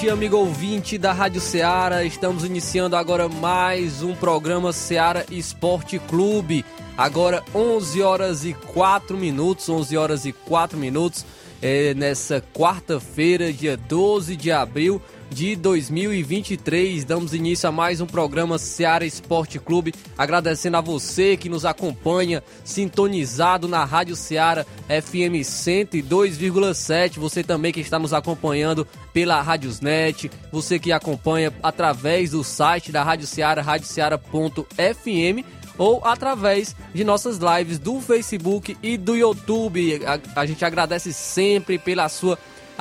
[0.00, 2.04] Dia, amigo ouvinte da Rádio Ceará.
[2.04, 6.64] Estamos iniciando agora mais um programa Ceará Esporte Clube.
[6.96, 11.26] Agora 11 horas e 4 minutos, 11 horas e 4 minutos,
[11.60, 17.04] é, nessa quarta-feira, dia 12 de abril de 2023.
[17.04, 19.94] Damos início a mais um programa Seara Esporte Clube.
[20.16, 27.18] Agradecendo a você que nos acompanha, sintonizado na Rádio Seara FM 102,7.
[27.18, 30.30] Você também que está nos acompanhando pela Rádiosnet.
[30.50, 35.44] Você que acompanha através do site da Rádio Seara, radioceara.fm
[35.78, 40.00] ou através de nossas lives do Facebook e do YouTube.
[40.04, 42.36] A, a gente agradece sempre pela sua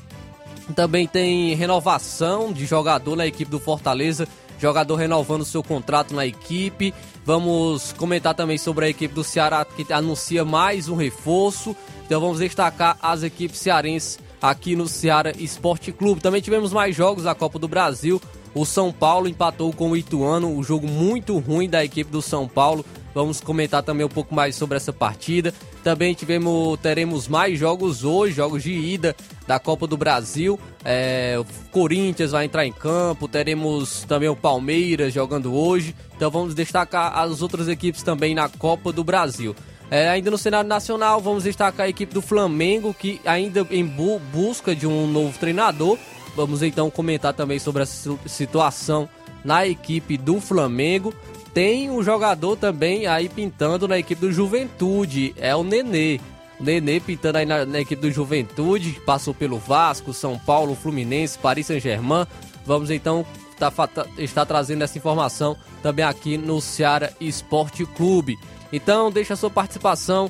[0.76, 4.28] Também tem renovação de jogador na equipe do Fortaleza
[4.59, 6.94] jogador renovando seu contrato na equipe.
[7.25, 11.75] Vamos comentar também sobre a equipe do Ceará que anuncia mais um reforço.
[12.06, 16.22] Então vamos destacar as equipes cearenses aqui no Ceará Esporte Clube.
[16.22, 18.22] Também tivemos mais jogos da Copa do Brasil.
[18.53, 22.47] O São Paulo empatou com o Ituano, um jogo muito ruim da equipe do São
[22.47, 22.84] Paulo.
[23.14, 25.53] Vamos comentar também um pouco mais sobre essa partida.
[25.84, 29.16] Também tivemos, teremos mais jogos hoje, jogos de ida
[29.47, 30.59] da Copa do Brasil.
[30.86, 35.96] É, o Corinthians vai entrar em campo, teremos também o Palmeiras jogando hoje.
[36.16, 39.56] Então vamos destacar as outras equipes também na Copa do Brasil.
[39.91, 44.20] É, ainda no cenário nacional, vamos destacar a equipe do Flamengo, que ainda em bu
[44.31, 45.97] busca de um novo treinador.
[46.36, 49.09] Vamos então comentar também sobre a situação
[49.44, 51.14] na equipe do Flamengo.
[51.53, 56.19] Tem um jogador também aí pintando na equipe do Juventude, é o Nenê.
[56.59, 61.39] O Nenê pintando aí na, na equipe do Juventude, passou pelo Vasco, São Paulo, Fluminense,
[61.39, 62.28] Paris Saint-Germain.
[62.66, 63.25] Vamos então
[63.57, 68.37] tá, tá, estar trazendo essa informação também aqui no Ceará Esporte Clube.
[68.72, 70.29] Então deixa a sua participação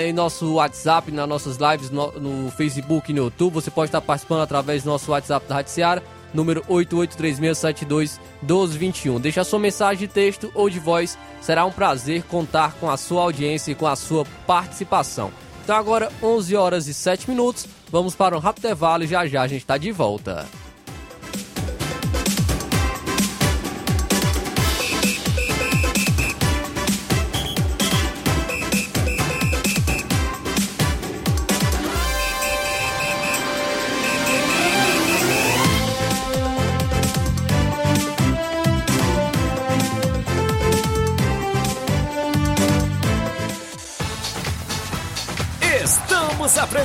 [0.00, 3.54] em nosso WhatsApp, nas nossas lives no, no Facebook e no YouTube.
[3.54, 6.02] Você pode estar participando através do nosso WhatsApp da Rádio Ceará
[6.32, 9.20] número 8836721221.
[9.20, 11.18] Deixe a sua mensagem de texto ou de voz.
[11.40, 15.32] Será um prazer contar com a sua audiência e com a sua participação.
[15.64, 17.66] Então agora 11 horas e 7 minutos.
[17.90, 20.46] Vamos para um rápido intervalo e já já a gente está de volta.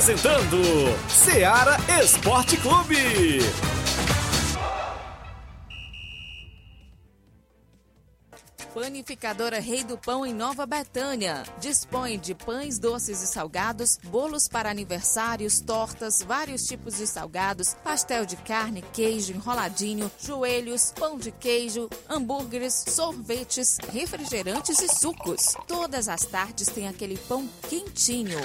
[0.06, 0.62] Apresentando
[1.08, 3.40] Seara Esporte Clube.
[8.72, 11.42] Panificadora Rei do Pão em Nova Betânia.
[11.58, 18.24] Dispõe de pães doces e salgados, bolos para aniversários, tortas, vários tipos de salgados, pastel
[18.24, 25.56] de carne, queijo, enroladinho, joelhos, pão de queijo, hambúrgueres, sorvetes, refrigerantes e sucos.
[25.66, 28.38] Todas as tardes tem aquele pão quentinho.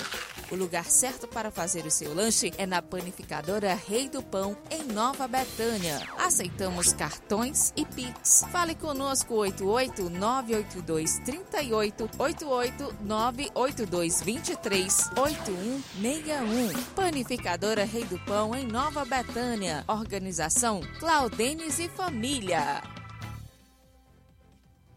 [0.51, 4.83] O lugar certo para fazer o seu lanche é na panificadora Rei do Pão, em
[4.83, 6.06] Nova Betânia.
[6.18, 8.44] Aceitamos cartões e Pix.
[8.51, 16.83] Fale conosco 88 982 38 88 982 23 8161.
[16.95, 19.86] Panificadora Rei do Pão, em Nova Betânia.
[19.88, 22.81] Organização Claudenes e Família.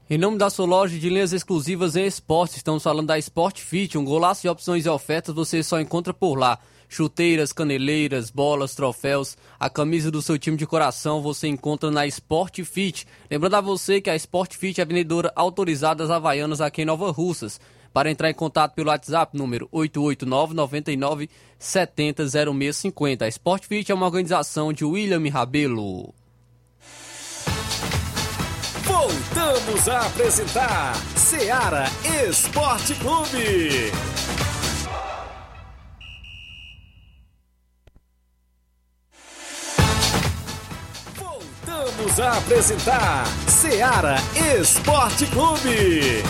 [0.08, 3.96] Em nome da sua loja de linhas exclusivas em esportes, estamos falando da Sport Fit,
[3.96, 6.58] um golaço de opções e ofertas você só encontra por lá.
[6.90, 12.60] Chuteiras, caneleiras, bolas, troféus, a camisa do seu time de coração você encontra na Sport
[12.64, 13.06] Fit.
[13.30, 17.10] Lembrando a você que a Sport Fit é vendedora autorizada das Havaianas aqui em Nova
[17.10, 17.58] Russas.
[17.90, 23.24] Para entrar em contato pelo WhatsApp, número 889 99 70 0650.
[23.24, 26.12] A Sport Fit é uma organização de William Rabelo.
[28.86, 31.86] Voltamos a apresentar Seara
[32.28, 33.90] Esporte Clube.
[41.16, 44.16] Voltamos a apresentar Seara
[44.58, 46.22] Esporte Clube.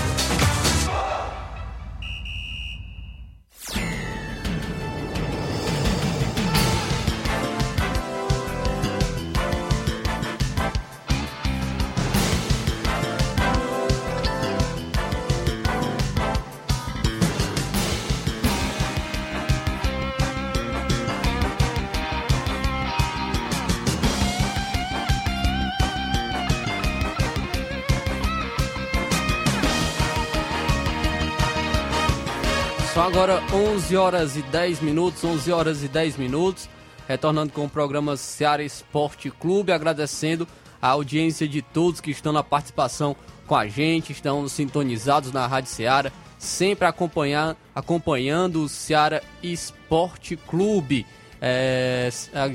[33.04, 36.70] Agora 11 horas e 10 minutos, 11 horas e 10 minutos,
[37.06, 40.48] retornando com o programa Seara Esporte Clube, agradecendo
[40.80, 43.14] a audiência de todos que estão na participação
[43.46, 51.04] com a gente, estão sintonizados na Rádio Seara, sempre acompanhar, acompanhando o Seara Esporte Clube.
[51.42, 52.08] É,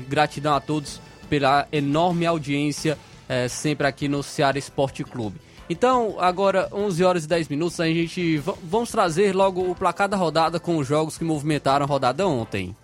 [0.08, 2.98] gratidão a todos pela enorme audiência
[3.28, 5.40] é, sempre aqui no Seara Esporte Clube.
[5.70, 10.16] Então, agora 11 horas e 10 minutos, a gente vamos trazer logo o placar da
[10.16, 12.74] rodada com os jogos que movimentaram a rodada ontem.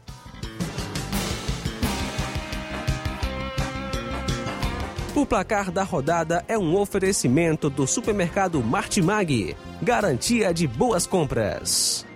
[5.17, 12.07] O placar da rodada é um oferecimento do supermercado Martimag, garantia de boas compras.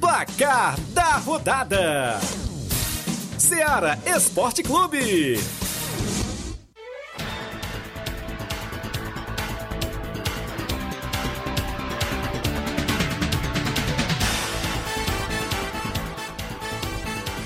[0.00, 2.18] Placar da rodada:
[3.38, 5.61] Seara Esporte Clube.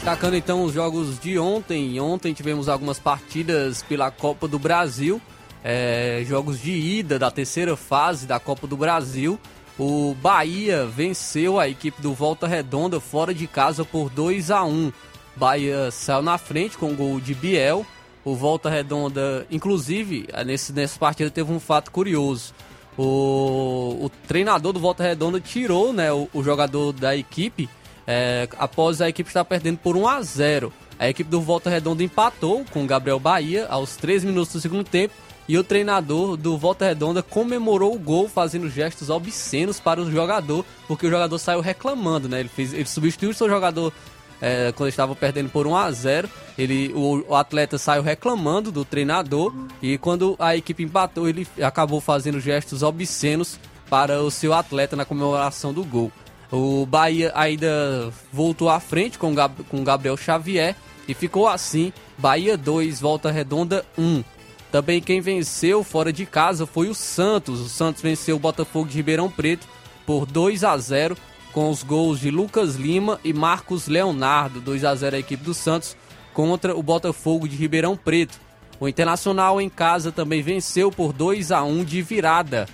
[0.07, 1.99] Destacando então os jogos de ontem.
[1.99, 5.21] Ontem tivemos algumas partidas pela Copa do Brasil,
[5.65, 9.37] é, jogos de ida da terceira fase da Copa do Brasil.
[9.77, 14.93] O Bahia venceu a equipe do Volta Redonda fora de casa por 2 a 1
[15.35, 17.85] Bahia saiu na frente com o gol de Biel.
[18.25, 22.55] O Volta Redonda, inclusive, nesse, nessa partida teve um fato curioso.
[22.97, 27.69] O, o treinador do Volta Redonda tirou né, o, o jogador da equipe
[28.07, 32.03] é, após a equipe estar perdendo por 1 a 0 A equipe do Volta Redonda
[32.03, 35.15] empatou com o Gabriel Bahia aos 3 minutos do segundo tempo
[35.49, 40.65] e o treinador do Volta Redonda comemorou o gol fazendo gestos obscenos para o jogador,
[40.89, 42.41] porque o jogador saiu reclamando, né?
[42.41, 43.93] Ele, fez, ele substituiu o seu jogador
[44.41, 48.85] é, quando estava perdendo por 1 a 0 ele, o, o, atleta saiu reclamando do
[48.85, 53.59] treinador e quando a equipe empatou, ele acabou fazendo gestos obscenos
[53.89, 56.11] para o seu atleta na comemoração do gol.
[56.51, 60.77] O Bahia ainda voltou à frente com o Gabriel Xavier
[61.09, 64.23] e ficou assim: Bahia 2, Volta Redonda 1.
[64.71, 67.61] Também quem venceu fora de casa foi o Santos.
[67.61, 69.67] O Santos venceu o Botafogo de Ribeirão Preto
[70.05, 71.17] por 2 a 0
[71.53, 74.61] com os gols de Lucas Lima e Marcos Leonardo.
[74.61, 75.97] 2 a 0 a equipe do Santos
[76.35, 78.39] contra o Botafogo de Ribeirão Preto.
[78.79, 82.69] O Internacional em casa também venceu por 2 a 1 de virada.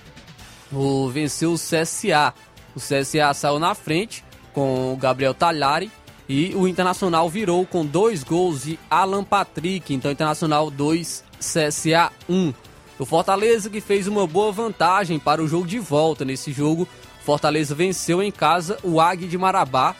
[0.71, 2.33] O venceu o CSA.
[2.75, 5.91] O CSA saiu na frente com o Gabriel Talhari
[6.27, 9.93] e o Internacional virou com dois gols de Alan Patrick.
[9.93, 12.53] Então, Internacional 2, CSA 1.
[12.97, 16.23] O Fortaleza que fez uma boa vantagem para o jogo de volta.
[16.23, 16.87] Nesse jogo,
[17.23, 19.95] Fortaleza venceu em casa o Águia de Marabá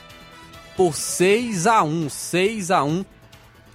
[0.76, 3.06] por 6 a 1 6 a 1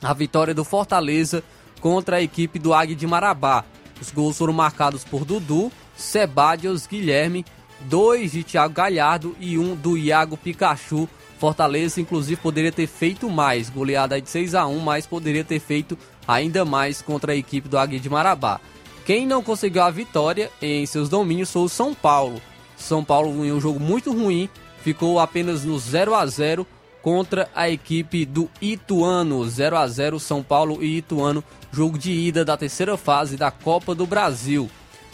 [0.03, 1.43] a vitória do Fortaleza
[1.81, 3.65] contra a equipe do Águia de Marabá.
[4.01, 7.45] Os gols foram marcados por Dudu, Sebadios, Guilherme,
[7.81, 11.09] dois de Thiago Galhardo e um do Iago Pikachu.
[11.39, 13.71] Fortaleza, inclusive, poderia ter feito mais.
[13.71, 17.79] Goleada de 6 a 1 mas poderia ter feito ainda mais contra a equipe do
[17.79, 18.61] Águia de Marabá.
[19.07, 22.43] Quem não conseguiu a vitória em seus domínios foi o São Paulo.
[22.77, 24.49] São Paulo em um jogo muito ruim,
[24.83, 26.67] ficou apenas no 0 a 0
[27.01, 29.49] contra a equipe do Ituano.
[29.49, 31.43] 0 a 0 São Paulo e Ituano,
[31.73, 34.69] jogo de ida da terceira fase da Copa do Brasil.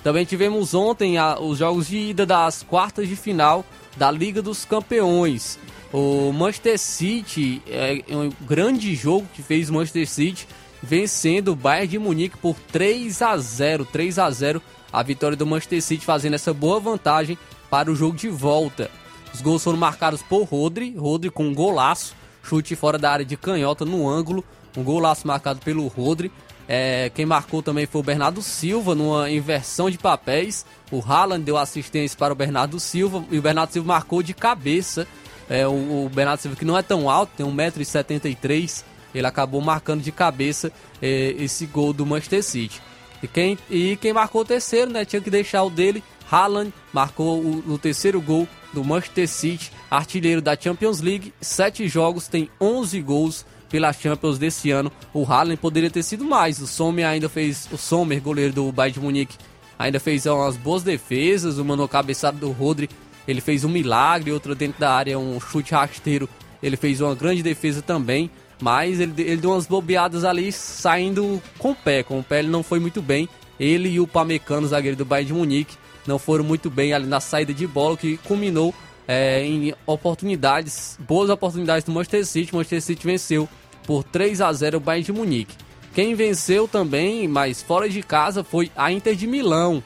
[0.05, 3.65] Também tivemos ontem a, os jogos de ida das quartas de final
[3.97, 5.59] da Liga dos Campeões.
[5.91, 10.47] O Manchester City é um grande jogo que fez o Manchester City
[10.83, 14.61] vencendo o Bayern de Munique por 3 a 0, 3 a 0.
[14.93, 17.39] A vitória do Manchester City fazendo essa boa vantagem
[17.71, 18.91] para o jogo de volta.
[19.33, 23.39] Os gols foram marcados por Rodri, Rodri com um golaço, chute fora da área de
[23.39, 24.45] canhota no ângulo,
[24.77, 26.31] um golaço marcado pelo Rodri.
[26.67, 30.65] É, quem marcou também foi o Bernardo Silva, numa inversão de papéis.
[30.91, 35.07] O Haaland deu assistência para o Bernardo Silva e o Bernardo Silva marcou de cabeça.
[35.49, 38.83] É, o, o Bernardo Silva, que não é tão alto, tem 1,73m,
[39.15, 42.81] ele acabou marcando de cabeça é, esse gol do Manchester City.
[43.23, 45.05] E quem, e quem marcou o terceiro, né?
[45.05, 46.03] Tinha que deixar o dele.
[46.31, 51.33] Haaland marcou o, o terceiro gol do Manchester City, artilheiro da Champions League.
[51.41, 54.93] Sete jogos, tem 11 gols pela Champions desse ano.
[55.13, 56.61] O Haaland poderia ter sido mais.
[56.61, 57.69] O Sommer ainda fez.
[57.73, 59.37] O Sommer, goleiro do Bayern de Munique,
[59.77, 61.59] ainda fez umas boas defesas.
[61.59, 62.89] Uma no cabeçado do Rodri,
[63.27, 64.31] ele fez um milagre.
[64.31, 66.29] Outra dentro da área, um chute rasteiro.
[66.63, 68.31] Ele fez uma grande defesa também.
[68.63, 72.05] Mas ele, ele deu umas bobeadas ali saindo com o pé.
[72.05, 73.29] Com o pé ele não foi muito bem.
[73.59, 75.77] Ele e o Pamecano, zagueiro do Bayern de Munique,
[76.07, 78.73] não foram muito bem ali na saída de bola, que culminou
[79.07, 82.53] é, em oportunidades, boas oportunidades do Manchester City.
[82.53, 83.49] O Manchester City venceu
[83.87, 85.57] por 3 a 0 o Bayern de Munique.
[85.95, 89.83] Quem venceu também, mas fora de casa, foi a Inter de Milão.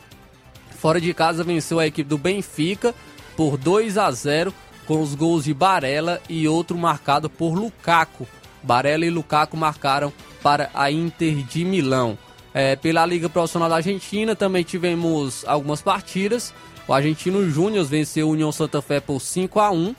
[0.71, 2.95] Fora de casa venceu a equipe do Benfica
[3.37, 4.55] por 2 a 0
[4.87, 8.27] com os gols de Barella e outro marcado por Lukaku.
[8.63, 10.13] Barella e Lukaku marcaram
[10.43, 12.17] para a Inter de Milão.
[12.55, 16.55] É, pela Liga Profissional da Argentina também tivemos algumas partidas.
[16.87, 19.95] O Argentino Júnior venceu o União Santa Fé por 5 a 1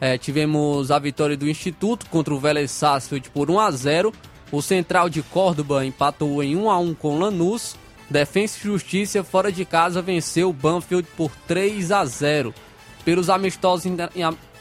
[0.00, 4.12] é, tivemos a vitória do Instituto contra o Vélez Sarsfield por 1 a 0
[4.50, 7.76] O Central de Córdoba empatou em 1 a 1 com Lanús.
[8.10, 12.54] Defensa e Justiça fora de casa venceu o Banfield por 3 a 0
[13.04, 13.90] Pelos amistosos,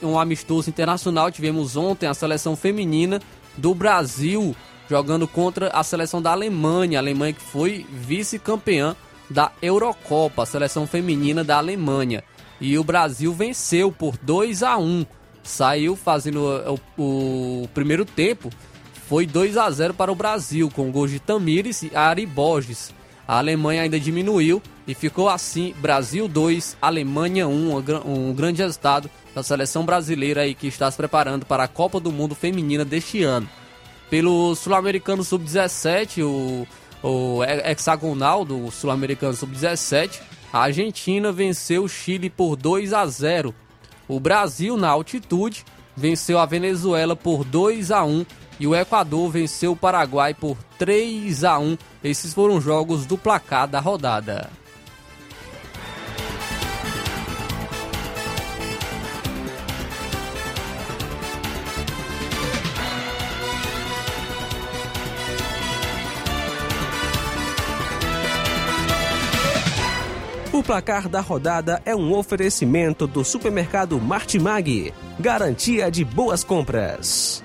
[0.01, 3.21] um amistoso internacional tivemos ontem a seleção feminina
[3.57, 4.55] do Brasil
[4.89, 8.95] jogando contra a seleção da Alemanha, a Alemanha que foi vice-campeã
[9.29, 12.23] da Eurocopa, a seleção feminina da Alemanha.
[12.59, 15.05] E o Brasil venceu por 2 a 1.
[15.43, 18.49] Saiu fazendo o, o primeiro tempo,
[19.07, 22.93] foi 2 a 0 para o Brasil, com gols de Tamires e Ari Borges.
[23.27, 29.43] A Alemanha ainda diminuiu e ficou assim: Brasil 2, Alemanha 1, um grande resultado da
[29.43, 33.49] seleção brasileira aí que está se preparando para a Copa do Mundo Feminina deste ano.
[34.09, 36.67] Pelo Sul-Americano Sub-17, o,
[37.01, 40.19] o hexagonal do Sul-Americano Sub-17,
[40.51, 43.55] a Argentina venceu o Chile por 2 a 0.
[44.13, 45.65] O Brasil, na altitude,
[45.97, 48.23] venceu a Venezuela por 2 a 1
[48.59, 51.75] e o Equador venceu o Paraguai por 3 a 1.
[52.03, 54.51] Esses foram jogos do placar da rodada.
[70.63, 74.93] O placar da rodada é um oferecimento do supermercado Martimag.
[75.19, 77.43] Garantia de boas compras.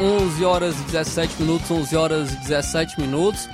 [0.00, 3.48] 11 horas e 17 minutos, 11 horas e 17 minutos.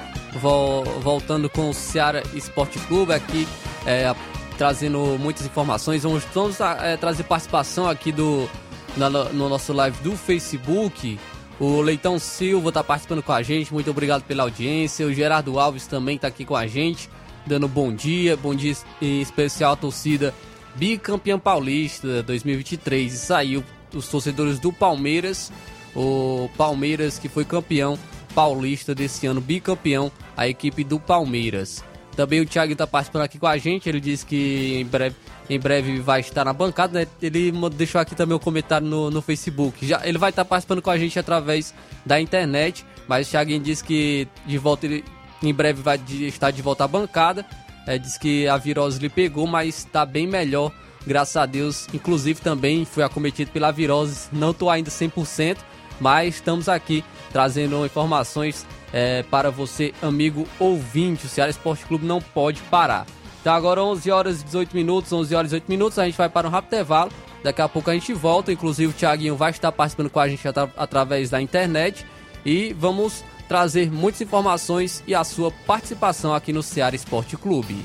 [1.00, 3.48] voltando com o Ceará Esporte Clube aqui,
[3.84, 4.14] é,
[4.56, 6.04] trazendo muitas informações.
[6.04, 8.48] Vamos, vamos é, trazer participação aqui do,
[8.96, 11.18] na, no nosso live do Facebook.
[11.58, 15.06] O Leitão Silva está participando com a gente, muito obrigado pela audiência.
[15.06, 17.08] O Gerardo Alves também está aqui com a gente,
[17.44, 20.32] dando bom dia, bom dia em especial à torcida
[20.76, 23.12] bicampeã paulista 2023.
[23.12, 25.50] E saiu os torcedores do Palmeiras
[25.96, 27.98] o Palmeiras que foi campeão
[28.34, 31.82] paulista desse ano, bicampeão, a equipe do Palmeiras.
[32.14, 33.88] Também o Thiago está participando aqui com a gente.
[33.88, 35.16] Ele disse que em breve,
[35.48, 37.00] em breve vai estar na bancada.
[37.00, 37.06] Né?
[37.20, 39.86] Ele deixou aqui também o um comentário no, no Facebook.
[39.86, 41.74] Já, ele vai estar participando com a gente através
[42.04, 42.84] da internet.
[43.08, 45.04] Mas o Thiago disse que de volta ele
[45.42, 47.44] em breve vai estar de volta à bancada.
[47.86, 50.72] É, diz que a virose lhe pegou, mas está bem melhor,
[51.06, 51.86] graças a Deus.
[51.94, 54.28] Inclusive também foi acometido pela virose.
[54.32, 55.58] Não estou ainda 100%,
[56.00, 61.26] mas estamos aqui trazendo informações é, para você, amigo ouvinte.
[61.26, 63.06] O Ceará Esporte Clube não pode parar.
[63.40, 66.28] Então agora 11 horas e 18 minutos, 11 horas e 18 minutos, a gente vai
[66.28, 67.12] para um rápido intervalo.
[67.44, 70.42] Daqui a pouco a gente volta, inclusive o Thiaguinho vai estar participando com a gente
[70.76, 72.04] através da internet.
[72.44, 77.84] E vamos trazer muitas informações e a sua participação aqui no Ceará Esporte Clube.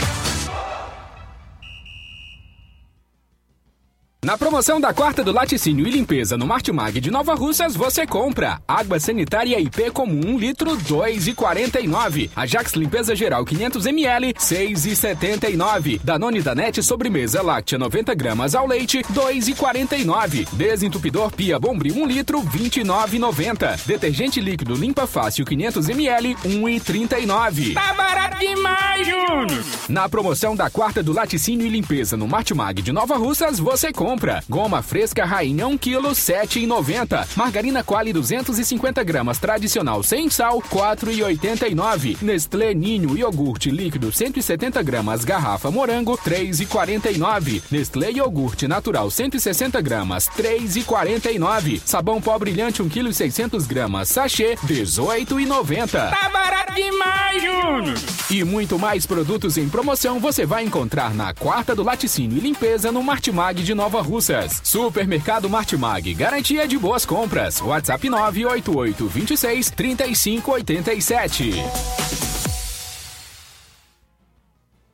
[4.23, 8.61] Na promoção da quarta do laticínio e limpeza no Martimag de Nova Russas, você compra
[8.67, 12.29] água sanitária IP comum 1 litro 2,49.
[12.35, 15.99] Ajax limpeza geral 500 ml 6,79.
[16.03, 20.47] Danone Danete sobremesa láctea 90 gramas ao leite 2,49.
[20.53, 23.87] Desentupidor Pia Bombril 1 litro 29,90.
[23.87, 27.73] Detergente líquido limpa fácil 500 ml 1,39.
[27.73, 29.65] Tá barato demais, Júnior!
[29.89, 34.10] Na promoção da quarta do laticínio e limpeza no Martimag de Nova Russas, você compra
[34.11, 34.43] compra.
[34.49, 37.27] Goma fresca rainha 1 kg 7,90.
[37.35, 42.17] Margarina Quali 250 gramas tradicional sem sal 4,89.
[42.21, 47.61] Nestlé Ninho iogurte líquido 170 gramas garrafa morango 3,49.
[47.71, 51.81] Nestlé iogurte natural 160 gramas 3,49.
[51.85, 55.87] Sabão pó brilhante 1 kg 600 gramas sachê 18,90.
[56.09, 56.29] Tá
[56.75, 57.97] demais, Júnior!
[58.29, 62.91] E muito mais produtos em promoção você vai encontrar na quarta do laticínio e limpeza
[62.91, 64.61] no Martimag de Nova Russas.
[64.63, 67.59] Supermercado Martimag, garantia de boas compras.
[67.59, 71.51] WhatsApp 988 26 3587.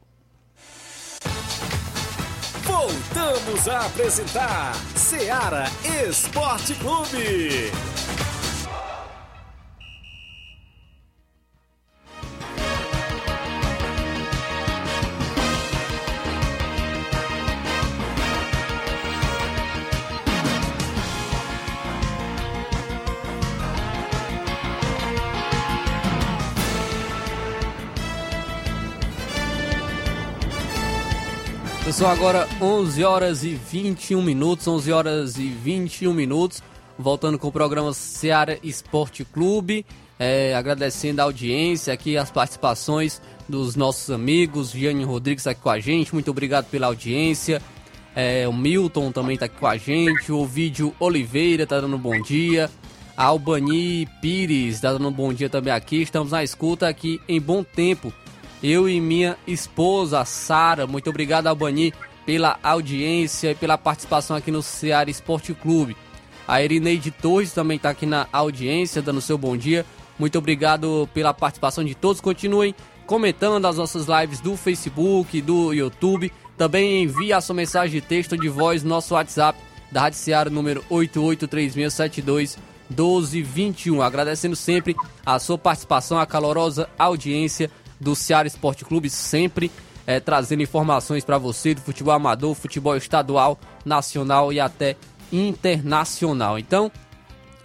[2.63, 5.65] Voltamos a apresentar Seara
[6.07, 7.71] Esporte Clube.
[31.99, 36.63] São agora 11 horas e 21 minutos, 11 horas e 21 minutos,
[36.97, 39.85] voltando com o programa Seara Esporte Clube,
[40.17, 45.77] é, agradecendo a audiência aqui, as participações dos nossos amigos, Gianni Rodrigues aqui com a
[45.81, 47.61] gente, muito obrigado pela audiência,
[48.15, 51.99] é, o Milton também está aqui com a gente, o Vídeo Oliveira está dando um
[51.99, 52.71] bom dia,
[53.17, 57.41] a Albani Pires está dando um bom dia também aqui, estamos na escuta aqui em
[57.41, 58.13] Bom Tempo,
[58.61, 60.85] eu e minha esposa, Sara.
[60.85, 61.93] Muito obrigado, Albani,
[62.25, 65.95] pela audiência e pela participação aqui no Ceará Esporte Clube.
[66.47, 69.85] A Erineide Torres também está aqui na audiência, dando seu bom dia.
[70.17, 72.19] Muito obrigado pela participação de todos.
[72.19, 76.31] Continuem comentando as nossas lives do Facebook, do YouTube.
[76.57, 79.57] Também envie a sua mensagem de texto de voz no nosso WhatsApp
[79.91, 82.57] da Rádio Ceará, número 883672
[82.89, 84.01] 1221.
[84.01, 84.95] Agradecendo sempre
[85.25, 89.71] a sua participação, a calorosa audiência do Ceará Esporte Clube, sempre
[90.07, 94.95] é, trazendo informações para você do futebol amador, futebol estadual, nacional e até
[95.31, 96.57] Internacional.
[96.57, 96.91] Então,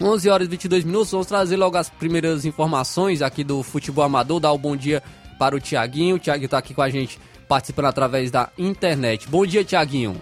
[0.00, 4.40] 11 horas e 22 minutos, vamos trazer logo as primeiras informações aqui do futebol amador,
[4.40, 5.02] dar o um bom dia
[5.38, 6.16] para o Tiaguinho.
[6.16, 7.18] O Tiaguinho está aqui com a gente
[7.48, 9.28] participando através da internet.
[9.28, 10.14] Bom dia, Tiaguinho.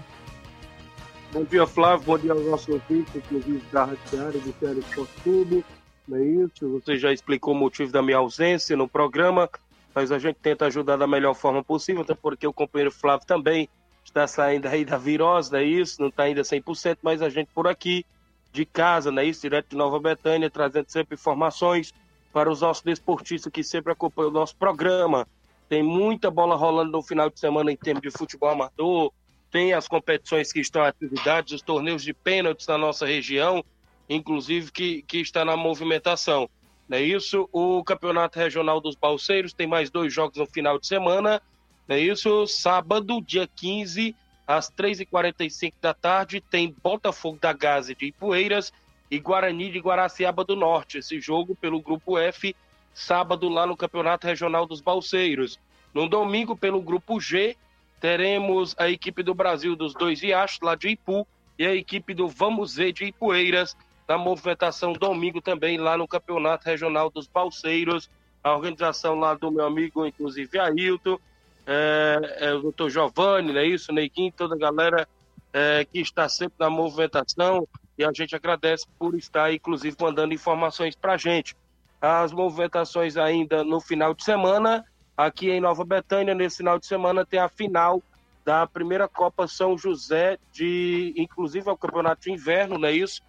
[1.32, 2.04] Bom dia, Flávio.
[2.06, 5.64] Bom dia aos nossos ouvintes, inclusive da Rádio do Diário Esporte Clube.
[6.06, 6.68] Não é isso?
[6.80, 9.48] Você já explicou o motivo da minha ausência no programa,
[9.94, 13.68] mas a gente tenta ajudar da melhor forma possível, até porque o companheiro Flávio também
[14.04, 16.00] está saindo aí da virose, não é isso?
[16.00, 18.04] Não está ainda 100%, mas a gente por aqui,
[18.52, 19.42] de casa, não é isso?
[19.42, 21.92] Direto de Nova Betânia, trazendo sempre informações
[22.32, 25.26] para os nossos desportistas que sempre acompanham o nosso programa.
[25.68, 29.12] Tem muita bola rolando no final de semana em termos de futebol amador,
[29.50, 33.64] tem as competições que estão em atividade, os torneios de pênaltis na nossa região,
[34.08, 36.48] inclusive que, que está na movimentação.
[36.92, 37.48] Não é isso?
[37.50, 41.40] O Campeonato Regional dos Balseiros tem mais dois jogos no final de semana.
[41.88, 42.46] Não é isso?
[42.46, 44.14] Sábado, dia 15,
[44.46, 48.74] às 3h45 da tarde, tem Botafogo da Gaze de Ipueiras
[49.10, 50.98] e Guarani de Guaraciaba do Norte.
[50.98, 52.54] Esse jogo pelo Grupo F,
[52.92, 55.58] sábado lá no Campeonato Regional dos Balseiros.
[55.94, 57.56] No domingo, pelo Grupo G,
[58.02, 61.26] teremos a equipe do Brasil dos dois Riachos, lá de Ipu,
[61.58, 63.74] e a equipe do Vamos Ver de Ipueiras,
[64.12, 68.10] na movimentação domingo também lá no Campeonato Regional dos Balseiros,
[68.44, 71.18] a organização lá do meu amigo, inclusive Ailton,
[71.66, 75.08] é, é, o doutor Giovanni, não é isso, Neiquim, toda a galera
[75.50, 80.94] é, que está sempre na movimentação, e a gente agradece por estar, inclusive, mandando informações
[80.94, 81.56] para a gente.
[81.98, 84.84] As movimentações ainda no final de semana,
[85.16, 88.02] aqui em Nova Betânia, nesse final de semana, tem a final
[88.44, 93.22] da primeira Copa São José, de inclusive é o campeonato de inverno, não é isso?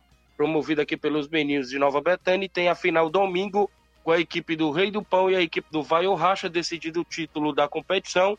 [0.44, 3.72] Promovido aqui pelos meninos de Nova Betânia, e tem a final domingo
[4.04, 7.00] com a equipe do Rei do Pão e a equipe do Vai ou Racha, decidido
[7.00, 8.38] o título da competição,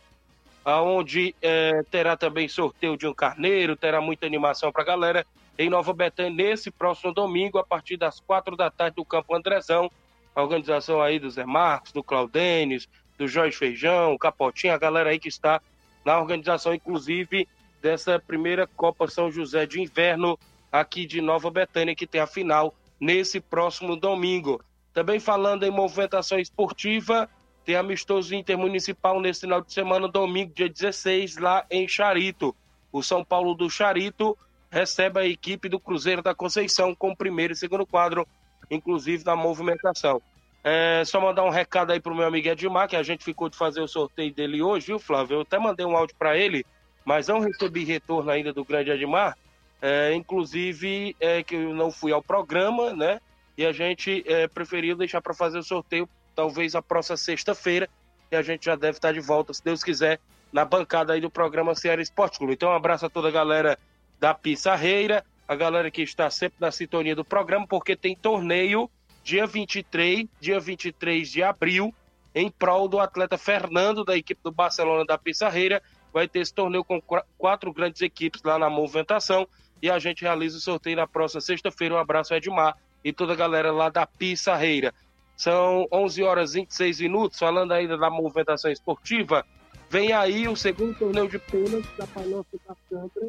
[0.63, 5.27] aonde é, terá também sorteio de um carneiro, terá muita animação para a galera
[5.59, 9.91] em Nova Betânia nesse próximo domingo, a partir das quatro da tarde, do Campo Andrezão,
[10.37, 12.87] a organização aí do Zé Marcos, do Claudênis,
[13.17, 15.59] do Jorge Feijão, Capotinho, a galera aí que está
[16.05, 17.49] na organização, inclusive,
[17.81, 20.39] dessa primeira Copa São José de Inverno
[20.81, 24.61] aqui de Nova Betânia, que tem a final nesse próximo domingo.
[24.93, 27.31] Também falando em movimentação esportiva,
[27.65, 32.55] tem amistoso intermunicipal nesse final de semana, domingo, dia 16, lá em Charito.
[32.93, 34.37] O São Paulo do Charito
[34.69, 38.27] recebe a equipe do Cruzeiro da Conceição com primeiro e segundo quadro,
[38.69, 40.21] inclusive na movimentação.
[40.65, 43.57] É, só mandar um recado aí pro meu amigo Edmar, que a gente ficou de
[43.57, 45.37] fazer o sorteio dele hoje, viu, Flávio?
[45.37, 46.67] Eu até mandei um áudio para ele,
[47.05, 49.37] mas não recebi retorno ainda do grande Edmar.
[49.81, 53.21] É, inclusive, é, que eu não fui ao programa, né?
[53.57, 57.89] E a gente é, preferiu deixar para fazer o sorteio, talvez a próxima sexta-feira,
[58.31, 60.19] e a gente já deve estar de volta, se Deus quiser,
[60.53, 62.55] na bancada aí do programa Ceará Esporte Clube.
[62.55, 63.79] Então, um abraço a toda a galera
[64.19, 68.91] da Pissarreira, a galera que está sempre na sintonia do programa, porque tem torneio
[69.23, 71.95] dia 23, dia 23 de abril,
[72.35, 75.83] em prol do atleta Fernando, da equipe do Barcelona da Pissarreira.
[76.13, 77.01] Vai ter esse torneio com
[77.37, 79.47] quatro grandes equipes lá na movimentação
[79.85, 81.95] e a gente realiza o sorteio na próxima sexta-feira.
[81.95, 84.95] Um abraço, Edmar, e toda a galera lá da Pissarreira.
[85.37, 89.45] São 11 horas e 26 minutos, falando ainda da movimentação esportiva.
[89.91, 93.29] Vem aí o segundo torneio de pênalti da Palhosca da Sandra,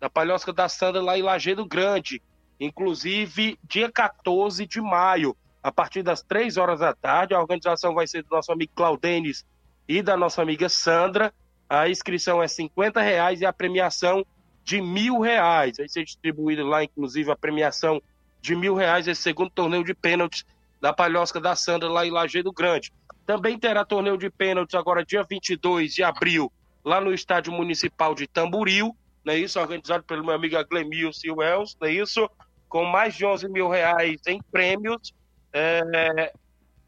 [0.00, 2.22] da Palhosca da Sandra lá em Lajeado Grande
[2.58, 7.34] inclusive dia 14 de maio, a partir das 3 horas da tarde.
[7.34, 9.44] A organização vai ser do nosso amigo Claudenis
[9.86, 11.34] e da nossa amiga Sandra.
[11.68, 14.24] A inscrição é 50 reais e a premiação
[14.66, 15.78] de mil reais.
[15.78, 18.02] Vai ser distribuído lá, inclusive, a premiação
[18.42, 20.44] de mil reais, esse segundo torneio de pênaltis
[20.80, 22.92] da Palhosca da Sandra, lá em Lajeado Grande.
[23.24, 26.52] Também terá torneio de pênaltis agora, dia 22 de abril,
[26.84, 29.58] lá no Estádio Municipal de Tamboril, não é isso?
[29.58, 32.28] Organizado pelo meu amigo Glemilson Wells, não é isso?
[32.68, 35.14] com mais de 11 mil reais em prêmios.
[35.52, 36.32] É,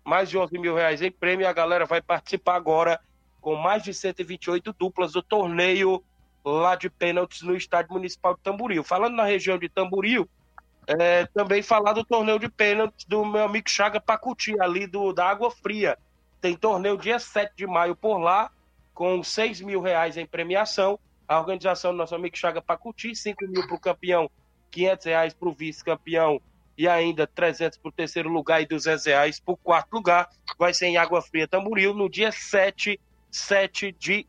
[0.04, 1.48] mais de 11 mil reais em prêmio.
[1.48, 3.00] A galera vai participar agora
[3.40, 6.02] com mais de 128 duplas do torneio
[6.48, 8.82] lá de pênaltis no Estádio Municipal de Tamboril.
[8.82, 10.28] Falando na região de Tamboril,
[10.86, 15.26] é, também falar do torneio de pênaltis do meu amigo Chaga Pacuti, ali do, da
[15.26, 15.98] Água Fria.
[16.40, 18.50] Tem torneio dia 7 de maio por lá,
[18.94, 20.98] com 6 mil reais em premiação.
[21.26, 24.30] A organização do nosso amigo Chaga Pacuti, 5 mil para o campeão
[24.70, 26.40] 500 reais para o vice-campeão
[26.76, 30.28] e ainda 300 para o terceiro lugar e 200 reais para o quarto lugar.
[30.58, 34.26] Vai ser em Água Fria Tamboril no dia 7, 7 de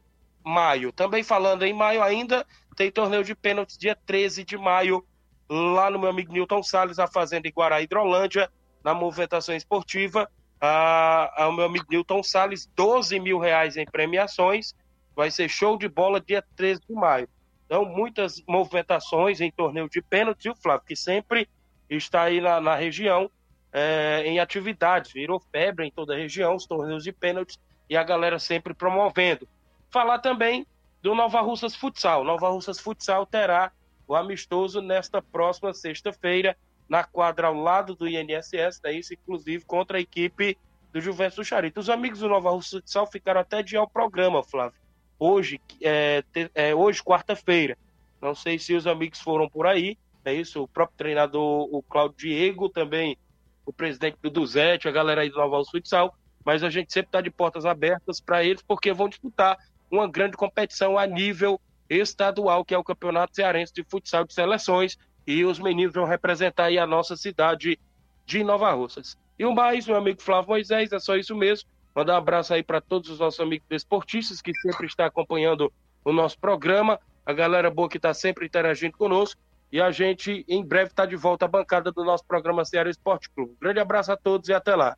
[0.49, 0.91] maio.
[0.91, 5.05] Também falando em maio ainda, tem torneio de pênaltis dia 13 de maio,
[5.49, 8.49] lá no meu amigo Newton Salles, a Fazenda Iguará Hidrolândia,
[8.83, 10.29] na movimentação esportiva.
[10.59, 14.73] Ah, o meu amigo Newton Salles, 12 mil reais em premiações.
[15.15, 17.29] Vai ser show de bola dia 13 de maio.
[17.65, 21.47] Então, muitas movimentações em torneio de pênaltis, e o Flávio, que sempre
[21.89, 23.29] está aí na, na região
[23.71, 27.59] é, em atividades, virou febre em toda a região, os torneios de pênaltis,
[27.89, 29.47] e a galera sempre promovendo.
[29.91, 30.65] Falar também
[31.01, 32.23] do Nova Russas Futsal.
[32.23, 33.71] Nova Russas Futsal terá
[34.07, 39.97] o amistoso nesta próxima sexta-feira, na quadra ao lado do INSS, né, isso inclusive contra
[39.97, 40.57] a equipe
[40.91, 41.79] do Juventus Charito.
[41.79, 44.79] Os amigos do Nova Russa Futsal ficaram até de ao programa, Flávio.
[45.19, 46.23] Hoje, é,
[46.55, 47.77] é hoje quarta-feira.
[48.21, 52.17] Não sei se os amigos foram por aí, é isso, o próprio treinador, o Claudio
[52.17, 53.17] Diego, também
[53.65, 57.09] o presidente do Duzete, a galera aí do Nova Russa Futsal, mas a gente sempre
[57.09, 59.57] está de portas abertas para eles, porque vão disputar
[59.91, 64.97] uma grande competição a nível estadual, que é o Campeonato Cearense de Futsal de Seleções,
[65.25, 67.79] e os meninos vão representar aí a nossa cidade
[68.25, 69.17] de Nova Russas.
[69.37, 71.67] E o mais, meu amigo Flávio Moisés, é só isso mesmo.
[71.95, 75.71] Mandar um abraço aí para todos os nossos amigos desportistas que sempre estão acompanhando
[76.03, 79.39] o nosso programa, a galera boa que está sempre interagindo conosco.
[79.71, 83.29] E a gente em breve está de volta à bancada do nosso programa Ceará Esporte
[83.29, 83.55] Clube.
[83.61, 84.97] grande abraço a todos e até lá.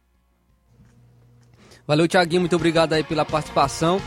[1.85, 3.99] Valeu, Tiaguinho, muito obrigado aí pela participação.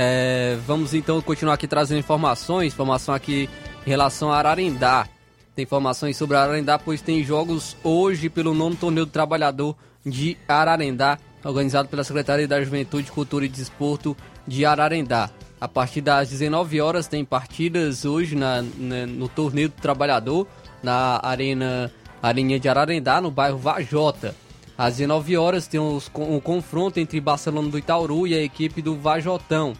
[0.00, 3.50] É, vamos então continuar aqui trazendo informações, informação aqui
[3.84, 5.08] em relação a Ararendá.
[5.56, 9.74] Tem informações sobre Ararendá, pois tem jogos hoje pelo nono torneio do trabalhador
[10.06, 15.30] de Ararendá, organizado pela Secretaria da Juventude, Cultura e Desporto de Ararendá.
[15.60, 20.46] A partir das 19 horas tem partidas hoje na, na, no torneio do trabalhador,
[20.80, 21.90] na Arena
[22.22, 24.32] Arinha de Ararendá, no bairro Vajota.
[24.78, 28.94] Às 19 horas tem os, um confronto entre Barcelona do Itauru e a equipe do
[28.94, 29.74] Vajotão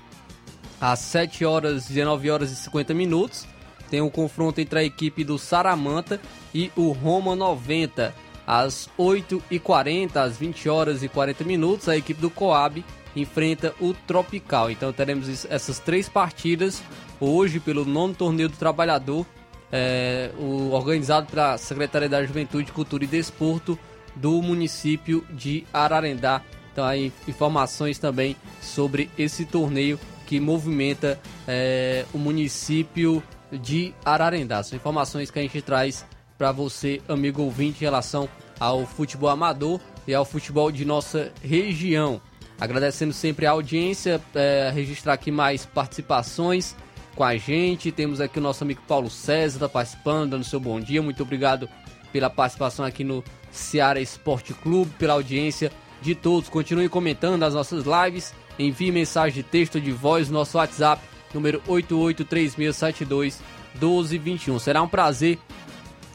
[0.80, 3.46] às 7 horas, 19 horas e 50 minutos.
[3.90, 6.20] Tem um confronto entre a equipe do Saramanta
[6.54, 8.14] e o Roma 90.
[8.46, 12.82] Às 8h40, às 20 horas e 40 minutos, a equipe do Coab
[13.14, 14.70] enfrenta o Tropical.
[14.70, 16.82] Então teremos essas três partidas
[17.20, 19.26] hoje pelo nono torneio do trabalhador,
[19.70, 23.78] é, o, organizado pela Secretaria da Juventude, Cultura e Desporto
[24.14, 26.42] do município de Ararendá.
[26.72, 34.62] Então aí informações também sobre esse torneio que movimenta é, o município de Ararendá.
[34.62, 36.04] São informações que a gente traz
[36.36, 38.28] para você, amigo ouvinte, em relação
[38.60, 42.20] ao futebol amador e ao futebol de nossa região.
[42.60, 46.76] Agradecendo sempre a audiência, é, registrar aqui mais participações
[47.14, 47.90] com a gente.
[47.90, 51.00] Temos aqui o nosso amigo Paulo César, está participando, dando seu bom dia.
[51.00, 51.70] Muito obrigado
[52.12, 56.50] pela participação aqui no Ceará Esporte Clube, pela audiência de todos.
[56.50, 61.00] Continue comentando as nossas lives envie mensagem de texto de voz no nosso WhatsApp,
[61.32, 64.58] número 8836721221.
[64.58, 65.38] Será um prazer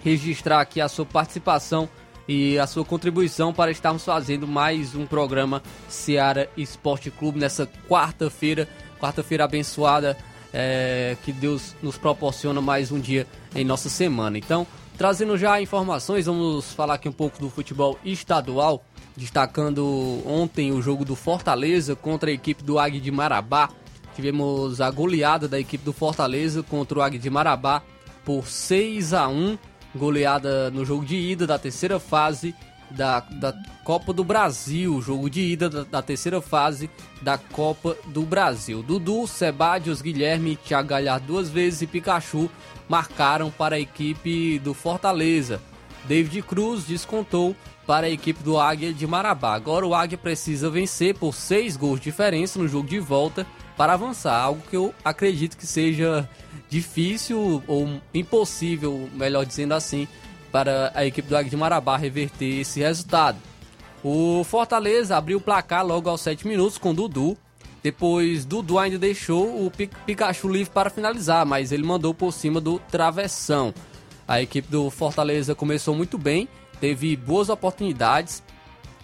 [0.03, 1.88] registrar aqui a sua participação
[2.27, 8.67] e a sua contribuição para estarmos fazendo mais um programa Seara Esporte Clube nessa quarta-feira,
[8.99, 10.17] quarta-feira abençoada,
[10.53, 13.25] é, que Deus nos proporciona mais um dia
[13.56, 14.38] em nossa semana.
[14.38, 18.84] Então, trazendo já informações, vamos falar aqui um pouco do futebol estadual
[19.15, 23.69] destacando ontem o jogo do Fortaleza contra a equipe do Águia de Marabá.
[24.15, 27.82] Tivemos a goleada da equipe do Fortaleza contra o Águia de Marabá
[28.23, 29.58] por 6 a 1
[29.95, 32.56] goleada no jogo de ida da terceira fase
[32.89, 36.89] da, da Copa do Brasil, jogo de ida da, da terceira fase
[37.21, 38.84] da Copa do Brasil.
[38.84, 42.49] Dudu, Sebadios, Guilherme, Thiago Galhardo duas vezes e Pikachu
[42.88, 45.62] marcaram para a equipe do Fortaleza.
[46.06, 49.54] David Cruz descontou para a equipe do Águia de Marabá.
[49.54, 53.93] Agora o Águia precisa vencer por seis gols de diferença no jogo de volta para
[53.93, 56.30] avançar, algo que eu acredito que seja
[56.69, 60.08] difícil ou impossível, melhor dizendo assim,
[60.52, 63.38] para a equipe do Águia de Marabá reverter esse resultado.
[64.04, 67.38] O Fortaleza abriu o placar logo aos 7 minutos com Dudu.
[67.82, 69.72] Depois, Dudu ainda deixou o
[70.06, 73.74] Pikachu livre para finalizar, mas ele mandou por cima do travessão.
[74.28, 76.48] A equipe do Fortaleza começou muito bem
[76.84, 78.43] teve boas oportunidades.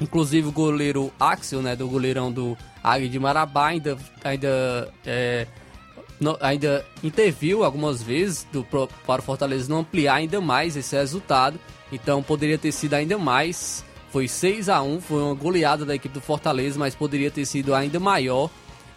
[0.01, 5.47] Inclusive o goleiro Axel, né, do goleirão do Águia de Marabá, ainda, ainda, é,
[6.19, 11.57] no, ainda interviu algumas vezes do, para o Fortaleza não ampliar ainda mais esse resultado.
[11.89, 13.85] Então poderia ter sido ainda mais.
[14.11, 17.73] Foi 6 a 1 foi uma goleada da equipe do Fortaleza, mas poderia ter sido
[17.73, 18.49] ainda maior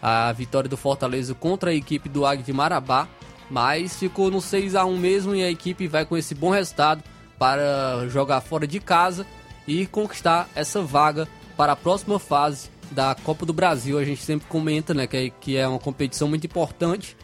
[0.03, 3.07] a vitória do Fortaleza contra a equipe do Águia de Marabá.
[3.49, 7.05] Mas ficou no 6 a 1 mesmo e a equipe vai com esse bom resultado
[7.43, 9.27] para jogar fora de casa
[9.67, 11.27] e conquistar essa vaga
[11.57, 13.99] para a próxima fase da Copa do Brasil.
[13.99, 17.17] A gente sempre comenta, né, que é, que é uma competição muito importante,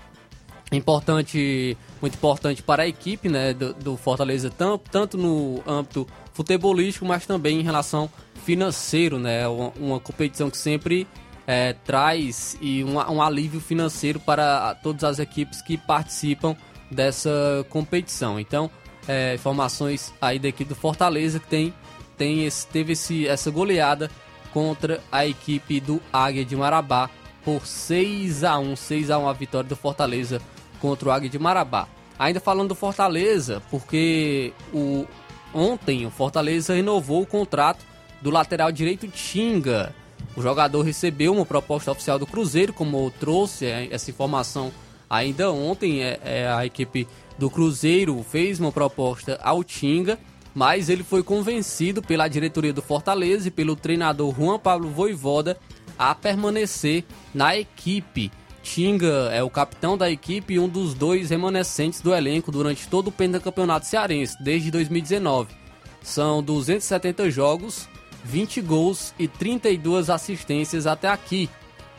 [0.72, 7.06] importante, muito importante para a equipe, né, do, do Fortaleza tanto, tanto no âmbito futebolístico,
[7.06, 8.10] mas também em relação
[8.44, 11.06] financeiro, né, uma, uma competição que sempre
[11.46, 16.56] é, traz e um, um alívio financeiro para todas as equipes que participam
[16.90, 18.40] dessa competição.
[18.40, 18.68] Então,
[19.08, 21.74] é, informações aí da equipe do Fortaleza que tem,
[22.16, 24.10] tem esse, teve esse, essa goleada
[24.52, 27.10] contra a equipe do Águia de Marabá
[27.44, 30.40] por 6 a 1 6 a 1 a vitória do Fortaleza
[30.80, 31.88] contra o Águia de Marabá.
[32.18, 35.06] Ainda falando do Fortaleza, porque o,
[35.54, 37.84] ontem o Fortaleza renovou o contrato
[38.20, 39.94] do lateral direito Tinga.
[40.36, 44.72] O jogador recebeu uma proposta oficial do Cruzeiro, como trouxe é, essa informação
[45.08, 46.02] ainda ontem.
[46.02, 47.06] É, é, a equipe
[47.38, 50.18] do Cruzeiro fez uma proposta ao Tinga,
[50.54, 55.56] mas ele foi convencido pela diretoria do Fortaleza e pelo treinador Juan Pablo Voivoda
[55.96, 58.32] a permanecer na equipe.
[58.62, 63.08] Tinga é o capitão da equipe e um dos dois remanescentes do elenco durante todo
[63.08, 65.54] o pentacampeonato cearense, desde 2019.
[66.02, 67.88] São 270 jogos,
[68.24, 71.48] 20 gols e 32 assistências até aqui.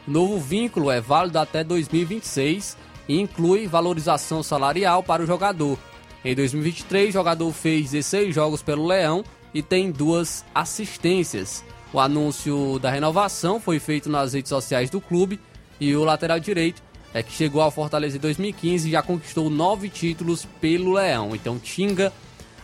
[0.08, 2.78] Novo vínculo é válido até 2026
[3.10, 5.78] e inclui valorização salarial para o jogador.
[6.24, 11.66] Em 2023, o jogador fez 16 jogos pelo Leão e tem duas assistências.
[11.92, 15.40] O anúncio da renovação foi feito nas redes sociais do clube
[15.80, 19.90] e o lateral direito é que chegou ao Fortaleza em 2015 e já conquistou nove
[19.90, 21.36] títulos pelo Leão.
[21.36, 22.14] Então Tinga,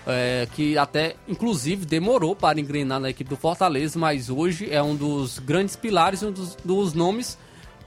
[0.06, 4.96] é, que até inclusive demorou para engrenar na equipe do Fortaleza, mas hoje é um
[4.96, 7.38] dos grandes pilares, um dos, dos nomes,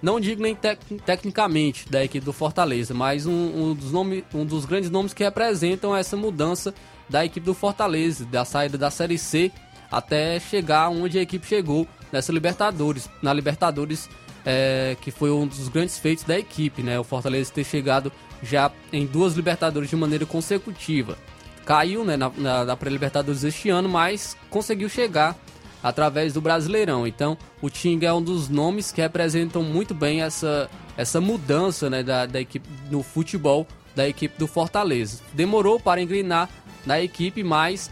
[0.01, 4.45] não digo nem tec tecnicamente da equipe do Fortaleza, mas um, um, dos nome, um
[4.45, 6.75] dos grandes nomes que representam essa mudança
[7.09, 9.51] da equipe do Fortaleza, da saída da Série C
[9.91, 14.09] até chegar onde a equipe chegou nessa Libertadores, na Libertadores
[14.45, 16.99] é, que foi um dos grandes feitos da equipe, né?
[16.99, 21.19] O Fortaleza ter chegado já em duas Libertadores de maneira consecutiva.
[21.65, 25.37] Caiu né, na, na, na pré-Libertadores este ano, mas conseguiu chegar
[25.83, 27.07] através do Brasileirão.
[27.07, 32.03] Então, o Tinga é um dos nomes que representam muito bem essa, essa mudança né,
[32.03, 35.21] da, da equipe no futebol da equipe do Fortaleza.
[35.33, 36.49] Demorou para engrenar
[36.87, 37.91] na equipe, mas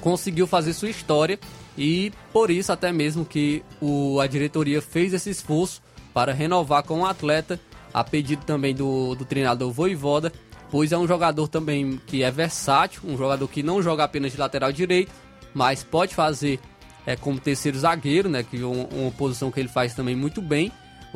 [0.00, 1.38] conseguiu fazer sua história
[1.76, 5.80] e por isso até mesmo que o, a diretoria fez esse esforço
[6.12, 7.60] para renovar com o atleta,
[7.94, 10.32] a pedido também do, do treinador Voivoda,
[10.70, 14.38] pois é um jogador também que é versátil, um jogador que não joga apenas de
[14.38, 15.12] lateral direito,
[15.54, 16.58] mas pode fazer
[17.08, 20.42] é, como terceiro zagueiro, né, que é uma, uma posição que ele faz também muito
[20.42, 20.70] bem.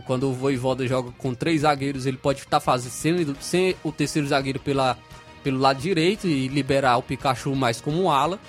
[0.07, 4.59] Quando o Voivoda joga com três zagueiros, ele pode estar fazendo sem o terceiro zagueiro
[4.59, 4.97] pela,
[5.45, 8.41] pelo lado direito e liberar o Pikachu mais como ala.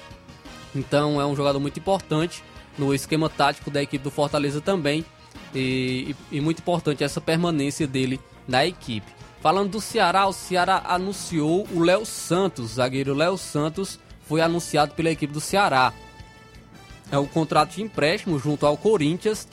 [0.73, 2.41] Então é um jogador muito importante
[2.77, 5.03] no esquema tático da equipe do Fortaleza também.
[5.53, 9.11] E, e, e muito importante essa permanência dele na equipe.
[9.41, 15.11] Falando do Ceará, o Ceará anunciou o Léo Santos, zagueiro Léo Santos, foi anunciado pela
[15.11, 15.91] equipe do Ceará.
[17.11, 19.47] É um contrato de empréstimo junto ao Corinthians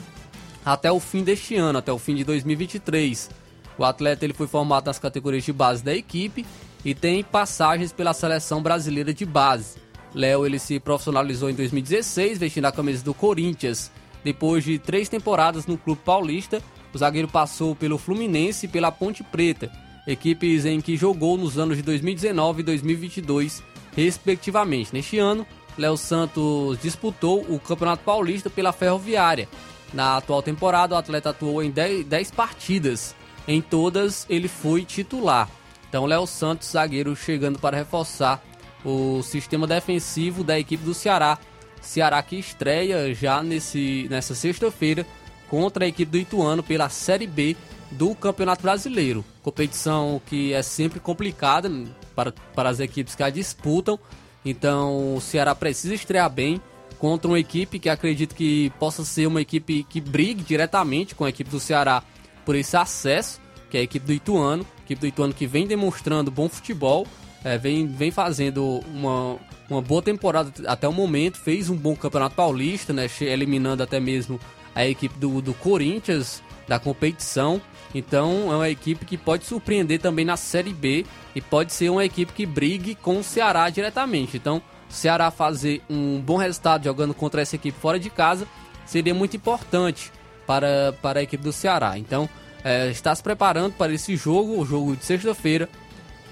[0.65, 3.31] até o fim deste ano, até o fim de 2023.
[3.79, 6.45] O atleta ele foi formado nas categorias de base da equipe
[6.85, 9.79] e tem passagens pela seleção brasileira de base.
[10.15, 13.91] Léo ele se profissionalizou em 2016, vestindo a camisa do Corinthians.
[14.25, 19.23] Depois de três temporadas no clube paulista, o zagueiro passou pelo Fluminense e pela Ponte
[19.23, 19.71] Preta,
[20.07, 23.63] equipes em que jogou nos anos de 2019 e 2022,
[23.97, 24.93] respectivamente.
[24.93, 25.47] Neste ano,
[25.79, 29.49] Léo Santos disputou o Campeonato Paulista pela Ferroviária.
[29.93, 33.15] Na atual temporada, o atleta atuou em 10 partidas.
[33.47, 35.49] Em todas, ele foi titular.
[35.89, 38.43] Então, Léo Santos, zagueiro, chegando para reforçar
[38.85, 41.39] o sistema defensivo da equipe do Ceará.
[41.81, 45.07] Ceará que estreia já nesse, nessa sexta-feira
[45.49, 47.57] contra a equipe do Ituano pela Série B
[47.91, 49.25] do Campeonato Brasileiro.
[49.43, 51.71] Competição que é sempre complicada
[52.15, 53.99] para, para as equipes que a disputam.
[54.45, 56.61] Então o Ceará precisa estrear bem
[56.99, 61.31] contra uma equipe que acredito que possa ser uma equipe que brigue diretamente com a
[61.31, 62.03] equipe do Ceará
[62.45, 64.67] por esse acesso, que é a equipe do Ituano.
[64.79, 67.07] A equipe do Ituano que vem demonstrando bom futebol
[67.45, 69.39] é, vem, vem fazendo uma,
[69.69, 74.39] uma boa temporada até o momento, fez um bom campeonato paulista, né, eliminando até mesmo
[74.75, 77.61] a equipe do, do Corinthians da competição.
[77.95, 82.05] Então é uma equipe que pode surpreender também na Série B e pode ser uma
[82.05, 84.37] equipe que brigue com o Ceará diretamente.
[84.37, 88.47] Então, Ceará fazer um bom resultado jogando contra essa equipe fora de casa
[88.85, 90.13] seria muito importante
[90.47, 91.97] para, para a equipe do Ceará.
[91.97, 92.29] Então,
[92.65, 95.69] é, está se preparando para esse jogo, o jogo de sexta-feira,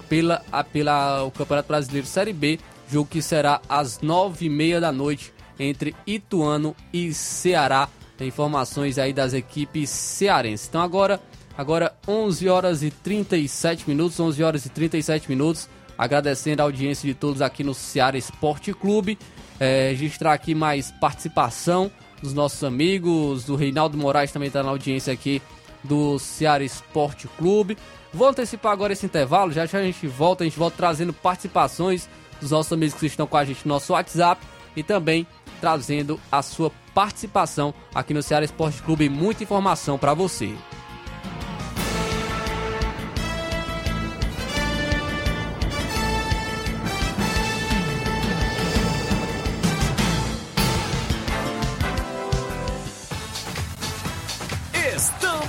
[0.09, 0.43] pela,
[0.73, 2.59] pela o Campeonato Brasileiro Série B,
[2.91, 7.87] jogo que será às nove e meia da noite entre Ituano e Ceará.
[8.17, 10.67] Tem informações aí das equipes cearenses.
[10.67, 11.21] Então agora,
[11.59, 15.67] agora 11 horas e 37 minutos, 11 horas e 37 minutos.
[15.97, 19.19] Agradecendo a audiência de todos aqui no Ceará Esporte Clube.
[19.59, 21.91] É, registrar aqui mais participação
[22.21, 23.49] dos nossos amigos.
[23.49, 25.41] O Reinaldo Moraes também está na audiência aqui
[25.83, 27.77] do Ceará Esporte Clube.
[28.13, 32.07] Vou antecipar agora esse intervalo, já já a gente volta, a gente volta trazendo participações
[32.39, 34.41] dos nossos amigos que estão com a gente no nosso WhatsApp
[34.77, 35.27] e também
[35.59, 39.09] trazendo a sua participação aqui no Ceará Esporte Clube.
[39.09, 40.55] Muita informação para você.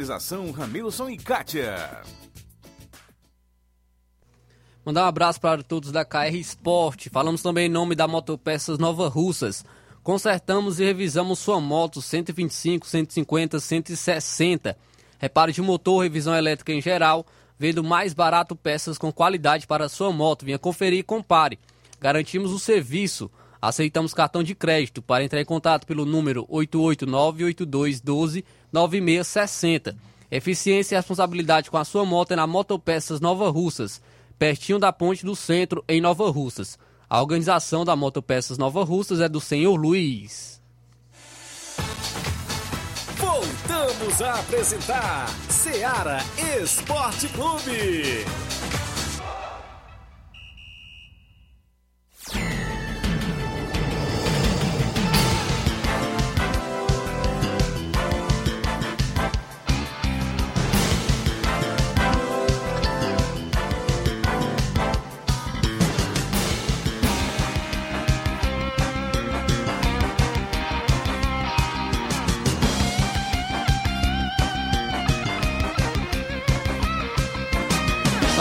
[0.00, 2.00] Organização Ramilson e Kátia.
[4.82, 7.08] Mandar um abraço para todos da KR Sport.
[7.12, 9.62] Falamos também em nome da Motopeças Nova Russas.
[10.02, 14.74] Consertamos e revisamos sua moto 125, 150, 160.
[15.18, 17.26] Repare de motor, revisão elétrica em geral.
[17.58, 20.46] Vendo mais barato peças com qualidade para sua moto.
[20.46, 21.58] Venha conferir e compare.
[22.00, 23.30] Garantimos o serviço.
[23.60, 25.02] Aceitamos cartão de crédito.
[25.02, 28.42] Para entrar em contato pelo número 889-8212
[28.72, 29.96] 9660.
[30.30, 34.00] Eficiência e responsabilidade com a sua moto é na Motopeças Nova Russas,
[34.38, 36.78] pertinho da ponte do centro, em Nova Russas.
[37.08, 40.60] A organização da Motopeças Nova Russas é do senhor Luiz.
[43.16, 46.18] Voltamos a apresentar Seara
[46.62, 48.24] Esporte Clube.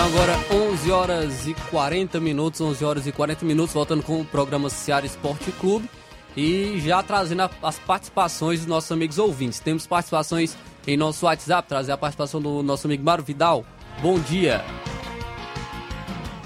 [0.10, 4.68] Agora 11 horas e 40 minutos, 11 horas e 40 minutos, voltando com o programa
[4.68, 5.88] Seara Esporte Clube
[6.36, 9.60] e já trazendo as participações dos nossos amigos ouvintes.
[9.60, 10.58] Temos participações
[10.88, 13.64] em nosso WhatsApp, trazer a participação do nosso amigo Mário Vidal.
[14.02, 14.64] Bom dia.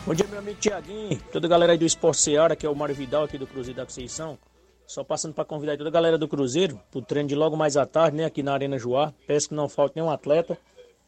[0.06, 2.76] Bom dia, meu amigo Tiaguinho, toda a galera aí do Esporte Seara, que é o
[2.76, 4.38] Mário Vidal aqui do Cruzeiro da Conceição.
[4.86, 7.86] Só passando para convidar toda a galera do Cruzeiro pro treino de logo mais à
[7.86, 9.14] tarde, né, aqui na Arena Joá.
[9.26, 10.58] Peço que não falte nenhum atleta.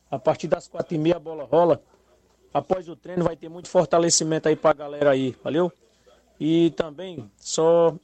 [0.10, 1.82] A partir das quatro e meia a bola rola.
[2.54, 5.72] Após o treino vai ter muito fortalecimento aí pra galera aí, valeu?
[6.39, 7.96] E também, só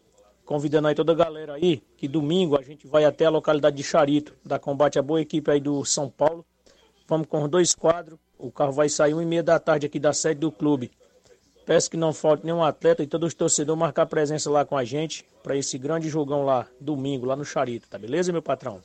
[0.45, 3.83] convidando aí toda a galera aí, que domingo a gente vai até a localidade de
[3.83, 6.45] Charito, da combate a boa equipe aí do São Paulo.
[7.07, 9.99] Vamos com os dois quadros, o carro vai sair uma e meia da tarde aqui
[9.99, 10.91] da sede do clube.
[11.65, 14.83] Peço que não falte nenhum atleta e todos os torcedores marcar presença lá com a
[14.83, 18.81] gente para esse grande jogão lá, domingo, lá no Charito, tá beleza, meu patrão?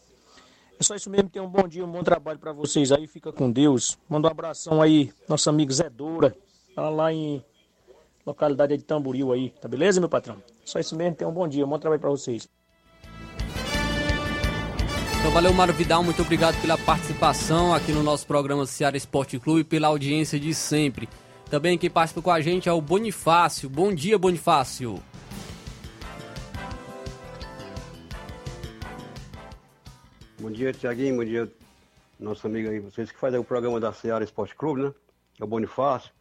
[0.79, 3.33] É só isso mesmo, tenha um bom dia, um bom trabalho para vocês aí, fica
[3.33, 3.99] com Deus.
[4.09, 6.37] Manda um abração aí, nosso amigo Zé Doura,
[6.75, 7.43] tá lá em
[8.27, 10.37] localidade de Tamboril aí, tá beleza, meu patrão?
[10.67, 12.47] Só isso mesmo, tenha um bom dia, um bom trabalho para vocês.
[15.19, 19.63] Então valeu, Mário Vidal, muito obrigado pela participação aqui no nosso programa Ceará Esporte Clube
[19.63, 21.09] e pela audiência de sempre.
[21.51, 23.71] Também quem participa com a gente é o Bonifácio.
[23.71, 25.03] Bom dia, Bonifácio.
[30.39, 31.17] Bom dia, Tiaguinho.
[31.17, 31.51] Bom dia,
[32.21, 34.95] nosso amigo aí, vocês que fazem o programa da Seara Esporte Clube, né?
[35.41, 36.13] É o Bonifácio.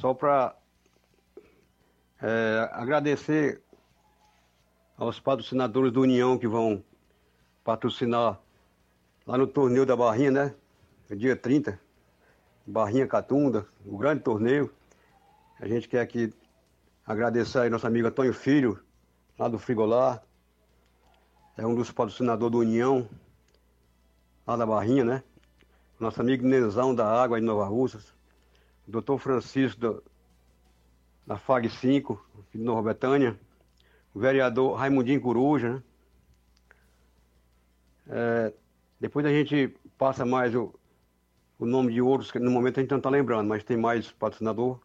[0.00, 0.56] Só para
[2.22, 3.60] é, agradecer
[4.96, 6.82] aos patrocinadores do União que vão
[7.62, 8.40] patrocinar
[9.26, 10.54] lá no torneio da Barrinha, né?
[11.10, 11.78] Dia 30,
[12.66, 14.72] Barrinha Catunda, o grande torneio.
[15.60, 16.32] A gente quer aqui
[17.04, 18.82] agradecer aí nosso amigo Antônio Filho,
[19.38, 20.22] lá do Frigolar.
[21.60, 23.06] É um dos patrocinadores do União,
[24.46, 25.22] lá da Barrinha, né?
[25.98, 28.14] Nosso amigo Nezão da Água de Nova Russas.
[28.88, 30.02] Doutor Francisco
[31.26, 33.38] da, FAG 5, aqui de Nova Betânia.
[34.14, 35.82] O vereador Raimundinho Coruja, né?
[38.08, 38.54] É,
[38.98, 40.74] depois a gente passa mais o,
[41.58, 44.10] o nome de outros, que no momento a gente não está lembrando, mas tem mais
[44.10, 44.80] patrocinador.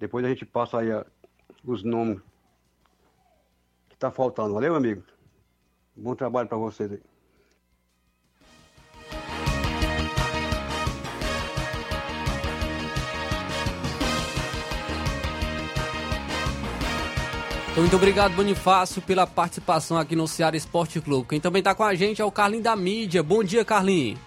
[0.00, 1.06] Depois a gente passa aí a,
[1.64, 2.20] os nomes
[3.88, 4.54] que está faltando.
[4.54, 5.04] Valeu, amigo?
[6.00, 7.00] Bom trabalho para vocês aí.
[17.70, 21.28] Então, muito obrigado, Bonifácio, pela participação aqui no Ceará Esporte Clube.
[21.28, 23.22] Quem também está com a gente é o Carlinho da Mídia.
[23.22, 24.18] Bom dia, Carlinho.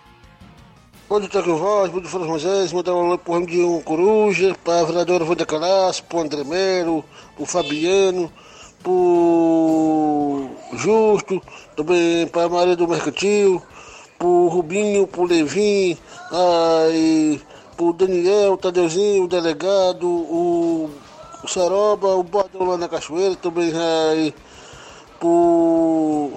[1.10, 4.80] Bom dia, Tiago Voz, bom dia, Fernando Moisés, mandar um alô pro Ramiro Coruja, para
[4.80, 7.04] a vereadora Wanda Calaço, pro André Melo,
[7.36, 8.32] pro Fabiano,
[8.82, 10.33] pro
[10.78, 11.42] Justo,
[11.76, 13.62] também para Maria do Mercantil,
[14.18, 15.98] pro Rubinho, pro Levin,
[16.32, 17.42] aí,
[17.76, 20.90] pro Daniel, o Tadeuzinho, o delegado, o,
[21.44, 24.34] o Saroba, o Bordão lá na Cachoeira, também aí,
[25.20, 26.32] pro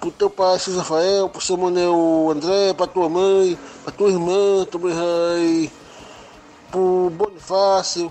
[0.00, 4.64] pro teu pai, Cis Rafael, pro seu Manel André, pra tua mãe, pra tua irmã,
[4.70, 5.70] também ai,
[6.70, 8.10] pro Bonifácio,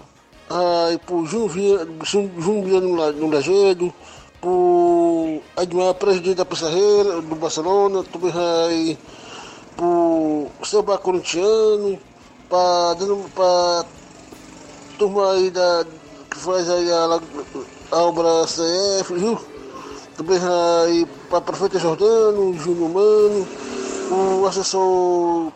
[0.50, 1.80] ai, pro Júnior
[2.64, 3.91] Viano no Lajedo,
[4.41, 8.97] pro Edmar, presidente da Pissarreira, do Barcelona, também
[9.75, 11.99] pro seu bar corintiano,
[12.49, 12.95] pra,
[13.33, 13.85] pra
[14.97, 15.85] turma aí da,
[16.29, 17.19] que faz aí a,
[17.91, 19.39] a obra CF, viu?
[20.19, 20.37] também
[20.83, 23.47] aí para prefeito Jordano, Júnior Mano,
[24.11, 25.49] o assessor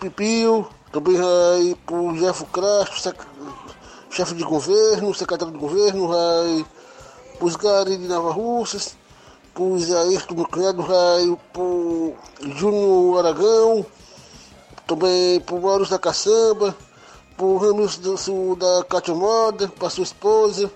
[0.00, 3.14] Pipio, também aí para o Jeff Crasto,
[4.10, 6.66] chefe de governo, secretário de governo, aí
[7.38, 8.96] para os Gari de Nova Russas,
[9.54, 13.86] para o Isaías do meu cunhado, aí para o Júnior Aragão,
[14.86, 16.76] também o Maurício da Caçamba,
[17.38, 20.70] o Ramiro da Cátia Moda, para sua esposa,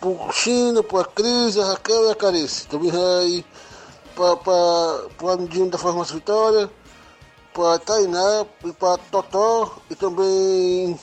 [0.00, 2.66] por China, para a Cris, a Raquel e a Carice.
[2.66, 3.44] Também aí
[4.14, 6.70] para o Amidinho da Farmácia Vitória,
[7.54, 8.46] para Tainá
[8.78, 10.98] para Totó e também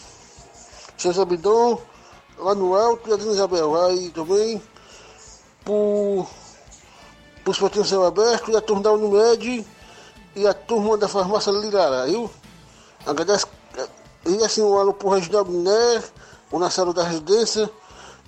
[0.97, 1.81] César Abidon,
[2.37, 3.85] lá no Alto e a Dona Isabel.
[3.85, 4.61] Aí também
[5.67, 9.65] os Potinhos Céu Aberto e a turma da Unimed
[10.35, 12.29] e a turma da Farmácia Lirara, viu?
[13.05, 13.45] Agradece,
[14.25, 16.03] e assim o alô para o Reginaldo Né,
[16.51, 17.69] o Nassaro da Residência,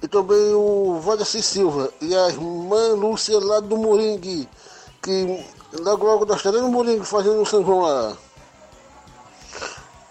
[0.01, 4.47] e também o Valdeci Silva e a irmã Lúcia lá do Moringue,
[5.01, 5.45] que
[5.79, 8.17] logo logo nós estaremos no Moringue fazendo o São João lá.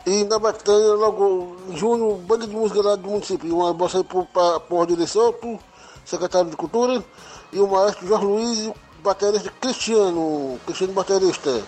[0.05, 4.05] E na Batanha, logo em junho, banda de música lá do município, uma bolsa aí
[4.05, 5.59] para Porra de Soto,
[6.07, 7.05] secretário de Cultura,
[7.53, 11.63] e o maestro Jorge Luiz baterista Cristiano, Cristiano baterista.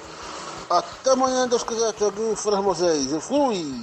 [0.70, 3.12] Até amanhã, Deus quiser, Tiaguinho Fras Moisés.
[3.12, 3.82] Eu fui!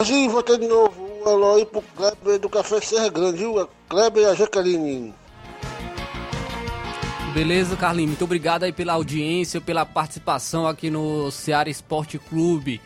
[0.00, 3.68] Hoje voltei de novo o aí pro Kleber do Café Serra Grande, viu?
[3.88, 5.14] Kleber e a Jaqueline.
[7.32, 8.10] Beleza, Carlinhos.
[8.10, 12.80] Muito obrigado aí pela audiência, pela participação aqui no Ceará Esporte Clube.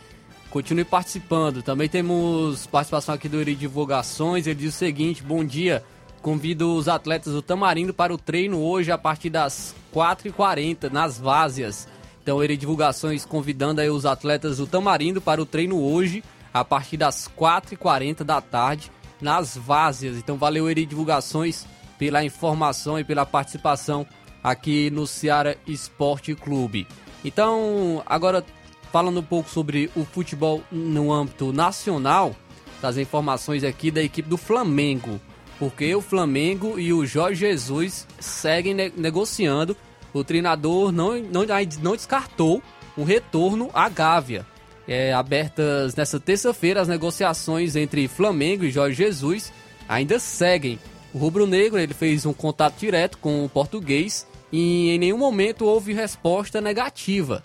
[0.48, 1.62] Continue participando.
[1.62, 4.46] Também temos participação aqui do Eri Divulgações.
[4.46, 5.84] Ele diz o seguinte: bom dia.
[6.22, 11.88] Convido os atletas do Tamarindo para o treino hoje a partir das 4h40 nas Vázias.
[12.22, 16.96] Então, Eri Divulgações convidando aí os atletas do Tamarindo para o treino hoje a partir
[16.96, 18.90] das 4h40 da tarde
[19.20, 20.16] nas Vázias.
[20.16, 21.66] Então valeu Eri Divulgações
[21.98, 24.06] pela informação e pela participação
[24.42, 26.86] aqui no Ceará Esporte Clube.
[27.24, 28.44] Então, agora
[28.92, 32.34] falando um pouco sobre o futebol no âmbito nacional,
[32.80, 35.20] das informações aqui da equipe do Flamengo.
[35.58, 39.76] Porque o Flamengo e o Jorge Jesus seguem ne negociando.
[40.12, 41.44] O treinador não, não,
[41.82, 42.62] não descartou
[42.96, 44.46] um retorno à Gávea
[44.88, 49.52] é, abertas nessa terça-feira, as negociações entre Flamengo e Jorge Jesus
[49.86, 50.78] ainda seguem.
[51.12, 55.92] O rubro-negro ele fez um contato direto com o português e em nenhum momento houve
[55.92, 57.42] resposta negativa.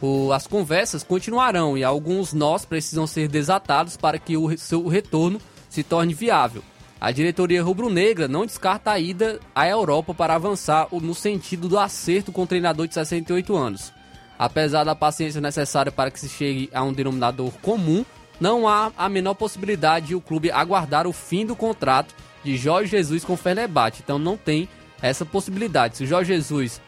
[0.00, 5.40] O, as conversas continuarão e alguns nós precisam ser desatados para que o seu retorno
[5.70, 6.62] se torne viável.
[7.04, 12.32] A diretoria rubro-negra não descarta a ida à Europa para avançar no sentido do acerto
[12.32, 13.92] com o treinador de 68 anos.
[14.38, 18.06] Apesar da paciência necessária para que se chegue a um denominador comum,
[18.40, 22.92] não há a menor possibilidade de o clube aguardar o fim do contrato de Jorge
[22.92, 24.00] Jesus com o Fenerbahçe.
[24.02, 24.66] Então não tem
[25.02, 25.98] essa possibilidade.
[25.98, 26.80] Se o Jorge Jesus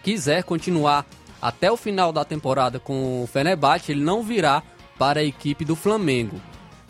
[0.00, 1.04] quiser continuar
[1.42, 4.62] até o final da temporada com o Fenerbahçe, ele não virá
[4.96, 6.40] para a equipe do Flamengo.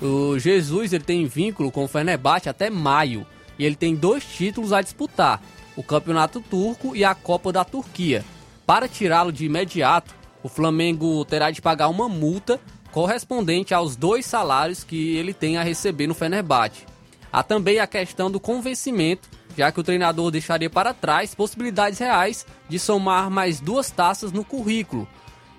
[0.01, 3.27] O Jesus ele tem vínculo com o Fenerbahçe até maio
[3.59, 5.43] e ele tem dois títulos a disputar:
[5.77, 8.25] o Campeonato Turco e a Copa da Turquia.
[8.67, 12.59] Para tirá-lo de imediato, o Flamengo terá de pagar uma multa
[12.91, 16.87] correspondente aos dois salários que ele tem a receber no Fenerbahçe.
[17.33, 22.47] Há também a questão do convencimento, já que o treinador deixaria para trás possibilidades reais
[22.69, 25.07] de somar mais duas taças no currículo.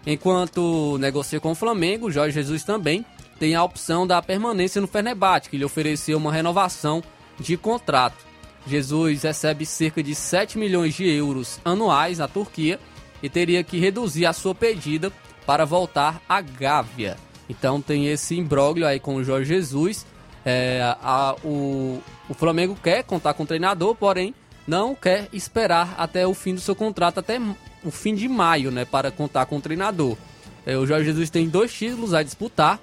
[0.06, 3.06] Enquanto negocia com o Flamengo, Jorge Jesus também
[3.42, 7.02] tem a opção da permanência no Fenerbahçe, que lhe ofereceu uma renovação
[7.39, 8.24] de contrato.
[8.68, 12.80] Jesus recebe cerca de 7 milhões de euros anuais na Turquia
[13.24, 15.12] e teria que reduzir a sua pedida
[15.44, 17.18] para voltar à Gávea.
[17.50, 20.06] Então tem esse imbróglio aí com o Jorge Jesus.
[20.46, 24.36] É, a, o, o Flamengo quer contar com o treinador, porém
[24.68, 27.42] não quer esperar até o fim do seu contrato, até
[27.84, 30.16] o fim de maio, né, para contar com o treinador.
[30.64, 32.80] É, o Jorge Jesus tem dois títulos a disputar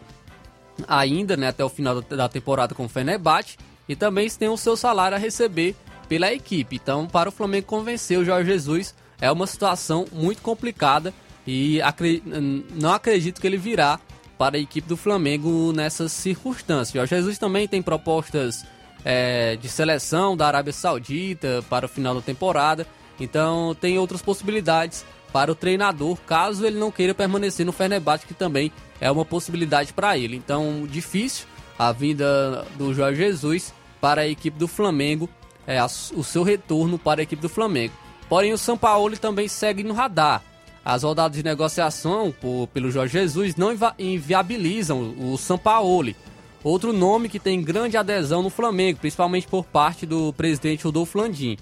[0.86, 3.56] ainda, né, até o final da temporada com o Fenerbahçe
[3.88, 5.74] e também tem o seu salário a receber
[6.08, 6.76] pela equipe.
[6.76, 11.12] Então, para o Flamengo convencer o Jorge Jesus é uma situação muito complicada
[11.46, 11.80] e
[12.74, 13.98] não acredito que ele virá
[14.36, 16.90] para a equipe do Flamengo nessas circunstâncias.
[16.90, 18.64] O Jorge Jesus também tem propostas
[19.04, 22.86] é, de seleção da Arábia Saudita para o final da temporada.
[23.18, 28.32] Então tem outras possibilidades para o treinador, caso ele não queira permanecer no Fenerbahçe, que
[28.32, 30.36] também é uma possibilidade para ele.
[30.36, 31.46] Então, difícil
[31.78, 35.28] a vinda do Jorge Jesus para a equipe do Flamengo,
[35.66, 37.94] é, o seu retorno para a equipe do Flamengo.
[38.28, 40.42] Porém, o São Paulo também segue no radar.
[40.84, 46.14] As rodadas de negociação por, pelo Jorge Jesus não inviabilizam o São Paulo.
[46.64, 51.56] Outro nome que tem grande adesão no Flamengo, principalmente por parte do presidente Rodolfo Landim.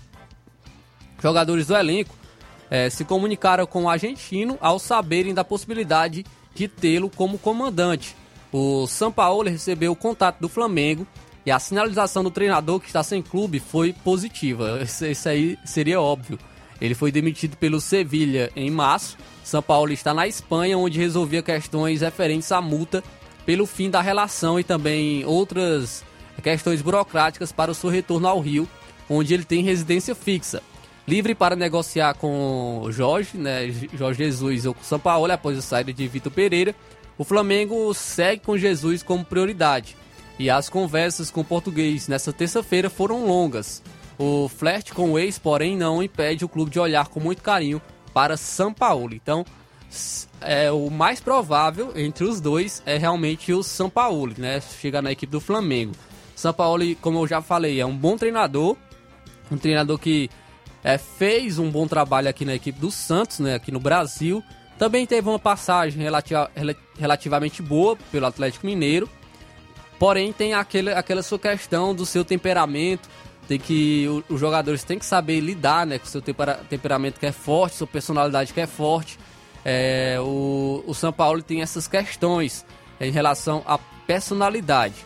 [1.22, 2.14] Jogadores do elenco
[2.70, 6.24] é, se comunicaram com o argentino ao saberem da possibilidade
[6.57, 8.17] de tê-lo como comandante.
[8.53, 11.07] O São Paulo recebeu o contato do Flamengo
[11.45, 14.81] e a sinalização do treinador que está sem clube foi positiva.
[15.11, 16.39] Isso aí seria óbvio.
[16.81, 19.17] Ele foi demitido pelo Sevilha em março.
[19.45, 23.03] São Paulo está na Espanha, onde resolvia questões referentes à multa
[23.45, 26.05] pelo fim da relação e também outras
[26.43, 28.69] questões burocráticas para o seu retorno ao Rio,
[29.09, 30.63] onde ele tem residência fixa.
[31.07, 35.93] Livre para negociar com Jorge, né, Jorge Jesus ou com São Paulo após a saída
[35.93, 36.75] de Vitor Pereira,
[37.17, 39.97] o Flamengo segue com Jesus como prioridade.
[40.39, 43.83] E as conversas com o português nessa terça-feira foram longas.
[44.19, 47.81] O flerte com o ex, porém, não impede o clube de olhar com muito carinho
[48.13, 49.15] para São Paulo.
[49.15, 49.47] Então,
[50.41, 54.61] é, o mais provável entre os dois é realmente o São Paulo, né?
[54.61, 55.93] Chegar na equipe do Flamengo.
[56.35, 58.77] São Paulo, como eu já falei, é um bom treinador,
[59.51, 60.29] um treinador que
[60.87, 63.57] é, fez um bom trabalho aqui na equipe do Santos, né?
[63.57, 64.41] Aqui no Brasil.
[64.78, 66.49] Também teve uma passagem relativa,
[66.97, 69.11] relativamente boa pelo Atlético Mineiro.
[69.99, 73.09] Porém, tem aquele, aquela sua questão do seu temperamento.
[73.49, 74.07] Tem que.
[74.28, 77.78] Os jogadores têm que saber lidar né, com o seu tempera, temperamento que é forte,
[77.78, 79.18] sua personalidade que é forte.
[79.64, 82.64] É, o, o São Paulo tem essas questões
[83.01, 83.76] em relação à
[84.07, 85.05] personalidade.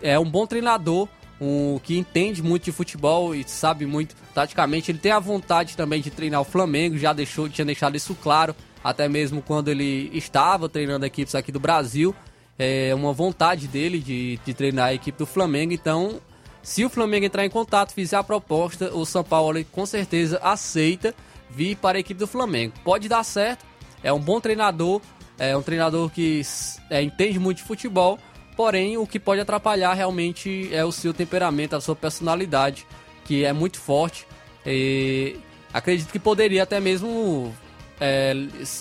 [0.00, 1.06] É um bom treinador,
[1.40, 4.90] um que entende muito de futebol e sabe muito taticamente.
[4.90, 8.54] Ele tem a vontade também de treinar o Flamengo, já deixou, tinha deixado isso claro,
[8.84, 12.14] até mesmo quando ele estava treinando equipes aqui do Brasil.
[12.58, 15.72] É uma vontade dele de, de treinar a equipe do Flamengo.
[15.72, 16.20] Então,
[16.62, 21.14] se o Flamengo entrar em contato, fizer a proposta, o São Paulo com certeza aceita
[21.48, 22.74] vir para a equipe do Flamengo.
[22.84, 23.64] Pode dar certo,
[24.02, 25.00] é um bom treinador,
[25.38, 26.42] é um treinador que
[26.90, 28.18] é, entende muito de futebol,
[28.60, 32.86] porém o que pode atrapalhar realmente é o seu temperamento, a sua personalidade,
[33.24, 34.26] que é muito forte.
[34.66, 35.36] E
[35.72, 37.54] acredito que poderia até mesmo
[37.98, 38.34] é,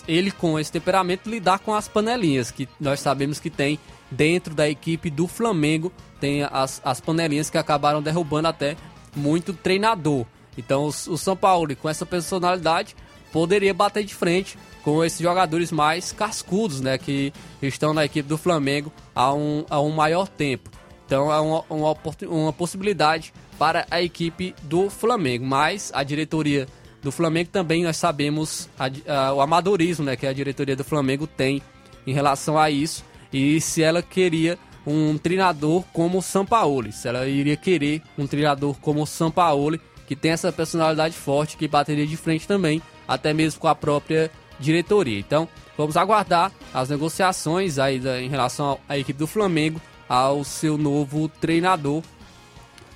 [0.06, 3.80] ele com esse temperamento lidar com as panelinhas que nós sabemos que tem
[4.12, 5.94] dentro da equipe do Flamengo.
[6.20, 8.76] Tem as, as panelinhas que acabaram derrubando até
[9.16, 10.26] muito treinador.
[10.58, 12.98] Então o, o São Paulo, com essa personalidade,
[13.32, 18.38] poderia bater de frente com esses jogadores mais cascudos, né, que estão na equipe do
[18.38, 20.70] Flamengo há um, há um maior tempo.
[21.06, 26.68] Então é uma, uma, uma possibilidade para a equipe do Flamengo, mas a diretoria
[27.02, 31.26] do Flamengo também nós sabemos a, a, o amadorismo né, que a diretoria do Flamengo
[31.26, 31.62] tem
[32.06, 37.28] em relação a isso e se ela queria um treinador como o Sampaoli, se ela
[37.28, 42.18] iria querer um treinador como o Sampaoli, que tem essa personalidade forte, que bateria de
[42.18, 45.20] frente também, até mesmo com a própria diretoria.
[45.20, 45.48] Então,
[45.78, 51.30] vamos aguardar as negociações aí da, em relação à equipe do Flamengo ao seu novo
[51.30, 52.04] treinador.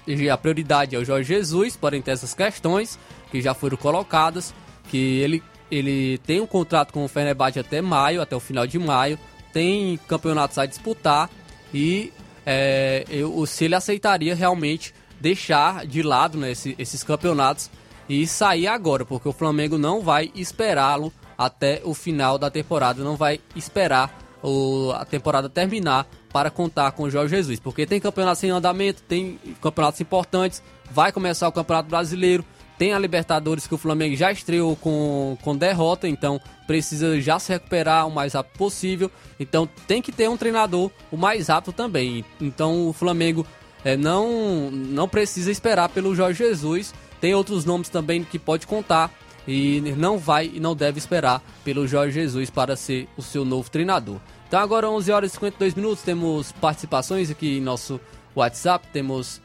[0.05, 2.99] E a prioridade é o Jorge Jesus, porém ter essas questões
[3.31, 4.53] que já foram colocadas,
[4.89, 5.41] que ele,
[5.71, 9.17] ele tem um contrato com o Fenerbahçe até maio, até o final de maio,
[9.53, 11.29] tem campeonatos a disputar
[11.73, 12.11] e
[12.45, 17.69] é, eu, se ele aceitaria realmente deixar de lado né, esse, esses campeonatos
[18.09, 21.13] e sair agora, porque o Flamengo não vai esperá-lo
[21.45, 27.03] até o final da temporada, não vai esperar o, a temporada terminar para contar com
[27.03, 31.89] o Jorge Jesus, porque tem campeonatos em andamento, tem campeonatos importantes, vai começar o Campeonato
[31.89, 32.43] Brasileiro,
[32.77, 37.53] tem a Libertadores que o Flamengo já estreou com, com derrota, então precisa já se
[37.53, 39.11] recuperar o mais rápido possível.
[39.39, 42.25] Então tem que ter um treinador o mais rápido também.
[42.41, 43.45] Então o Flamengo
[43.85, 46.93] é, não, não precisa esperar pelo Jorge Jesus.
[47.21, 49.11] Tem outros nomes também que pode contar
[49.47, 53.69] e não vai e não deve esperar pelo Jorge Jesus para ser o seu novo
[53.69, 54.19] treinador.
[54.47, 57.99] Então agora 11 horas e 52 minutos, temos participações aqui em nosso
[58.35, 59.41] WhatsApp, temos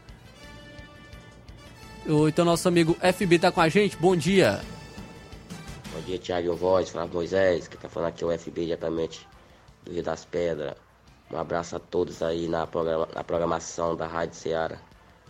[2.27, 3.97] então nosso amigo FB tá com a gente.
[3.99, 4.61] Bom dia.
[5.93, 9.27] Bom dia, Thiago Voz, Flávio Moisés, que tá falando aqui é o FB diretamente
[9.85, 10.75] do Rio das Pedras.
[11.31, 14.79] Um abraço a todos aí na, programa, na programação da Rádio Ceará.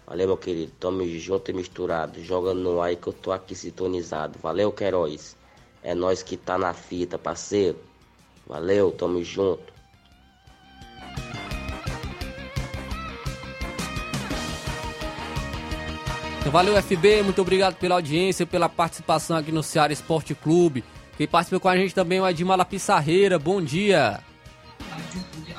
[0.09, 0.72] Valeu, meu querido.
[0.80, 2.24] Tamo junto e misturado.
[2.24, 4.38] Joga no ar que eu tô aqui sintonizado.
[4.42, 5.36] Valeu, Queiroz.
[5.82, 7.78] É nós que tá na fita, parceiro.
[8.46, 9.70] Valeu, tamo junto.
[16.40, 17.22] Então, valeu, FB.
[17.24, 20.82] Muito obrigado pela audiência, pela participação aqui no Ceará Esporte Clube.
[21.18, 23.38] Quem participou com a gente também é o Edmar Lapissarreira.
[23.38, 24.20] Bom dia.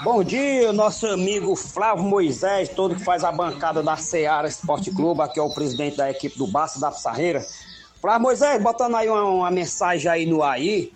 [0.01, 5.21] Bom dia, nosso amigo Flávio Moisés, todo que faz a bancada da Ceará Esporte Clube,
[5.21, 7.45] aqui é o presidente da equipe do Baço da Pissarreira.
[7.99, 10.93] Flávio Moisés, botando aí uma, uma, mensagem aí no aí,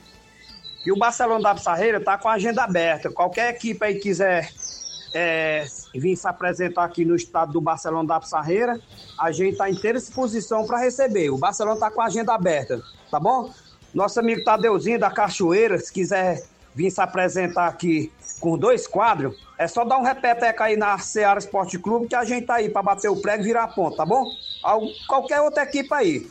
[0.86, 3.12] que o Barcelona da Pissarreira tá com a agenda aberta.
[3.12, 4.50] Qualquer equipe aí quiser
[5.14, 8.80] é, vir se apresentar aqui no estado do Barcelona da Pissarreira,
[9.20, 11.30] a gente está em inteira disposição para receber.
[11.30, 12.82] O Barcelona tá com a agenda aberta,
[13.12, 13.52] tá bom?
[13.94, 16.42] Nosso amigo Tadeuzinho da Cachoeira, se quiser
[16.74, 18.10] vir se apresentar aqui
[18.44, 22.26] com dois quadros, é só dar um repeteca aí na Seara Esporte Clube que a
[22.26, 24.26] gente tá aí para bater o prego e virar a ponta, tá bom?
[25.08, 26.28] Qualquer outra equipe aí.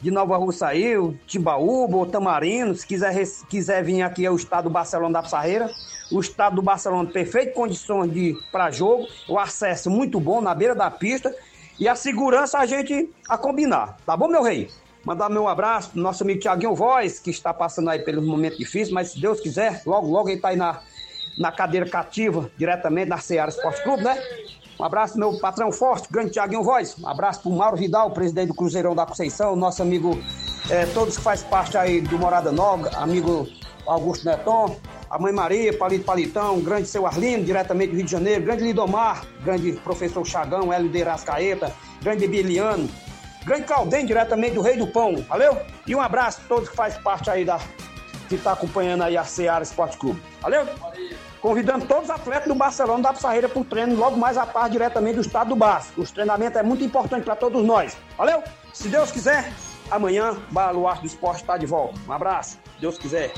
[0.00, 0.94] De Nova Russaí,
[1.26, 5.22] Timbaúba ou Tamarino, se quiser, se quiser vir aqui é o estado do Barcelona da
[5.24, 5.68] Pissarreira.
[6.12, 10.74] O estado do Barcelona perfeito condições de para jogo, o acesso muito bom na beira
[10.74, 11.34] da pista
[11.80, 14.70] e a segurança a gente a combinar, tá bom, meu rei?
[15.04, 18.92] Mandar meu abraço pro nosso amigo Tiaguinho Voz, que está passando aí pelos momentos difíceis,
[18.92, 20.80] mas se Deus quiser, logo, logo ele tá aí na,
[21.36, 24.18] na cadeira cativa, diretamente da Seara Esporte Clube, né?
[24.78, 26.96] Um abraço meu patrão forte, grande Tiaguinho Voz.
[26.98, 30.18] Um abraço pro Mauro Vidal, presidente do Cruzeirão da Conceição, nosso amigo,
[30.68, 33.48] é, todos que faz parte aí do Morada Nova, amigo
[33.86, 34.76] Augusto Neton,
[35.08, 39.24] a mãe Maria, Palito Palitão, grande seu Arlindo, diretamente do Rio de Janeiro, grande Lidomar,
[39.42, 41.72] grande professor Chagão, Hélio de Rascaeta,
[42.02, 42.88] grande Biliano,
[43.46, 45.56] grande Caldem, diretamente do Rei do Pão, valeu?
[45.86, 47.58] E um abraço a todos que faz parte aí da,
[48.28, 50.66] que está acompanhando aí a Seara Esporte Clube, valeu?
[51.40, 54.72] Convidando todos os atletas do Barcelona da Pissarreira para o treino logo mais à tarde
[54.72, 56.00] diretamente do estado do Basco.
[56.00, 57.96] Os treinamentos é muito importante para todos nós.
[58.16, 58.42] Valeu?
[58.72, 59.52] Se Deus quiser,
[59.90, 61.98] amanhã Baluarte do Esporte está de volta.
[62.06, 63.32] Um abraço, se Deus quiser.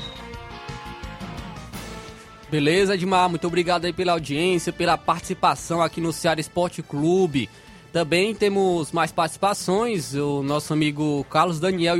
[2.49, 7.47] Beleza, Edmar, muito obrigado aí pela audiência, pela participação aqui no Ceará Esporte Clube.
[7.93, 11.95] Também temos mais participações, o nosso amigo Carlos Daniel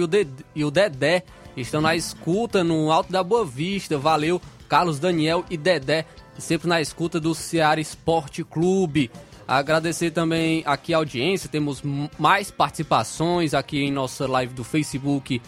[0.55, 1.23] e o Dedé
[1.55, 3.97] estão na escuta no Alto da Boa Vista.
[3.97, 6.05] Valeu, Carlos Daniel e Dedé,
[6.38, 9.09] sempre na escuta do Ceará Esporte Clube.
[9.47, 11.82] Agradecer também aqui a audiência, temos
[12.20, 15.41] mais participações aqui em nossa live do Facebook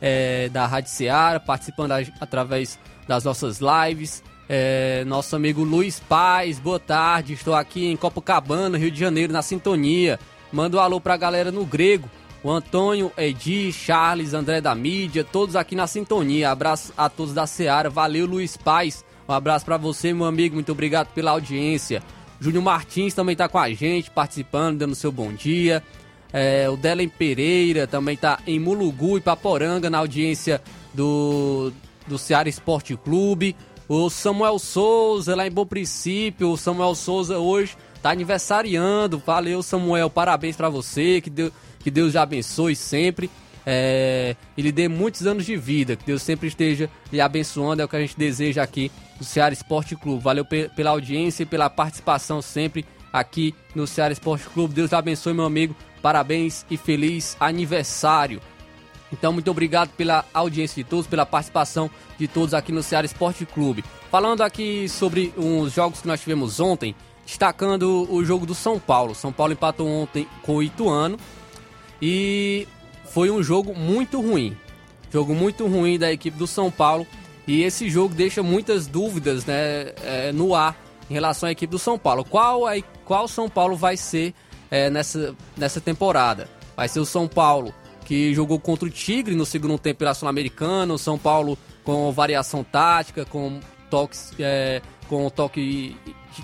[0.00, 4.22] é, da Rádio Ceará, participando através das nossas lives.
[4.48, 9.42] É, nosso amigo Luiz Paz, boa tarde, estou aqui em Copacabana, Rio de Janeiro, na
[9.42, 10.20] sintonia.
[10.52, 12.08] Manda um alô pra galera no grego,
[12.42, 16.50] o Antônio, Edi, Charles, André da mídia, todos aqui na sintonia.
[16.50, 17.90] Abraço a todos da Seara.
[17.90, 19.04] Valeu, Luiz Paz.
[19.28, 20.54] Um abraço para você, meu amigo.
[20.54, 22.02] Muito obrigado pela audiência.
[22.40, 25.82] Júnior Martins também está com a gente, participando, dando seu bom dia.
[26.32, 30.62] É, o Delen Pereira também está em Mulugu e Paporanga, na audiência
[30.94, 31.72] do,
[32.06, 33.56] do Ceará Esporte Clube.
[33.88, 36.50] O Samuel Souza, lá em Bom Princípio.
[36.50, 39.20] O Samuel Souza hoje está aniversariando.
[39.24, 40.08] Valeu, Samuel.
[40.08, 41.20] Parabéns para você.
[41.20, 43.30] Que Deus que Deus abençoe sempre.
[43.70, 47.84] É, e lhe dê muitos anos de vida, que Deus sempre esteja lhe abençoando, é
[47.84, 50.22] o que a gente deseja aqui no Ceará Esporte Clube.
[50.22, 54.74] Valeu pela audiência e pela participação sempre aqui no Ceará Esporte Clube.
[54.74, 55.76] Deus abençoe, meu amigo.
[56.00, 58.40] Parabéns e feliz aniversário.
[59.12, 63.44] Então, muito obrigado pela audiência de todos, pela participação de todos aqui no Ceará Esporte
[63.46, 63.84] Clube.
[64.10, 66.94] Falando aqui sobre os jogos que nós tivemos ontem,
[67.26, 69.14] destacando o jogo do São Paulo.
[69.14, 71.18] São Paulo empatou ontem com o Ituano
[72.00, 72.66] e
[73.10, 74.56] foi um jogo muito ruim.
[75.12, 77.06] Jogo muito ruim da equipe do São Paulo.
[77.46, 80.76] E esse jogo deixa muitas dúvidas né, é, no ar
[81.08, 82.24] em relação à equipe do São Paulo.
[82.24, 84.34] Qual, é, qual São Paulo vai ser
[84.70, 86.48] é, nessa, nessa temporada?
[86.76, 87.72] Vai ser o São Paulo
[88.04, 90.92] que jogou contra o Tigre no segundo tempo pela Sul-Americana.
[90.94, 95.96] O São Paulo com variação tática, com toques, é, com toque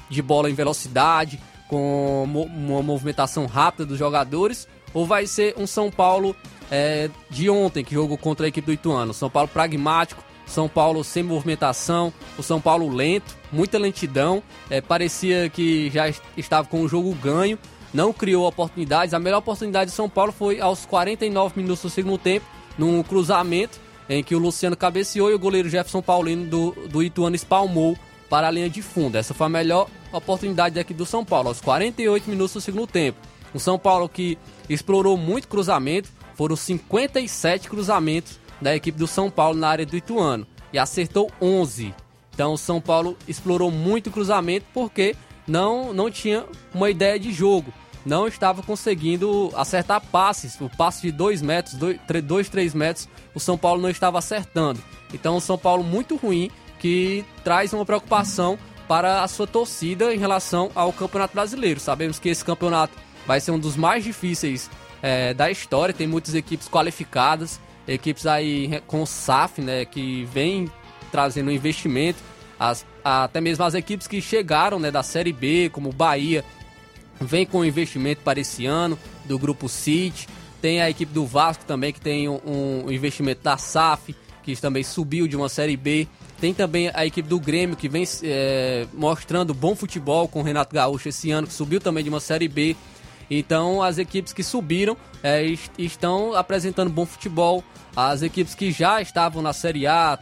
[0.09, 1.39] de bola em velocidade,
[1.69, 6.35] com uma movimentação rápida dos jogadores ou vai ser um São Paulo
[6.71, 9.13] é, de ontem, que jogou contra a equipe do Ituano?
[9.13, 15.51] São Paulo pragmático, São Paulo sem movimentação, o São Paulo lento, muita lentidão, é, parecia
[15.51, 17.59] que já estava com o jogo ganho,
[17.93, 19.13] não criou oportunidades.
[19.13, 22.47] A melhor oportunidade de São Paulo foi aos 49 minutos do segundo tempo,
[22.79, 23.79] num cruzamento
[24.09, 27.97] em que o Luciano cabeceou e o goleiro Jefferson Paulino do, do Ituano espalmou
[28.29, 29.17] para a linha de fundo.
[29.17, 33.19] Essa foi a melhor oportunidade aqui do São Paulo, aos 48 minutos do segundo tempo.
[33.55, 34.37] Um São Paulo que
[34.69, 40.47] explorou muito cruzamento, foram 57 cruzamentos da equipe do São Paulo na área do Ituano
[40.73, 41.95] e acertou 11.
[42.33, 45.15] Então o São Paulo explorou muito cruzamento porque
[45.47, 46.45] não, não tinha
[46.75, 47.73] uma ideia de jogo.
[48.05, 50.61] Não estava conseguindo acertar passes.
[50.61, 54.83] O passe de 2 metros, 2, 3 metros, o São Paulo não estava acertando.
[55.13, 60.19] Então o São Paulo muito ruim que traz uma preocupação para a sua torcida em
[60.19, 61.81] relação ao Campeonato Brasileiro.
[61.81, 62.93] Sabemos que esse campeonato
[63.27, 64.71] vai ser um dos mais difíceis
[65.03, 70.71] é, da história, tem muitas equipes qualificadas, equipes aí com SAF, né, que vem
[71.13, 72.19] trazendo investimento,
[72.59, 76.45] as, até mesmo as equipes que chegaram né, da Série B, como Bahia,
[77.21, 80.27] vem com investimento para esse ano, do Grupo City,
[80.61, 82.41] tem a equipe do Vasco também, que tem um,
[82.87, 86.09] um investimento da SAF, que também subiu de uma Série B,
[86.41, 90.75] tem também a equipe do Grêmio que vem é, mostrando bom futebol com o Renato
[90.75, 92.77] Gaúcho esse ano, que subiu também de uma Série B.
[93.31, 95.43] Então as equipes que subiram é,
[95.79, 97.63] estão apresentando bom futebol.
[97.97, 100.19] As equipes que já estavam na Série A,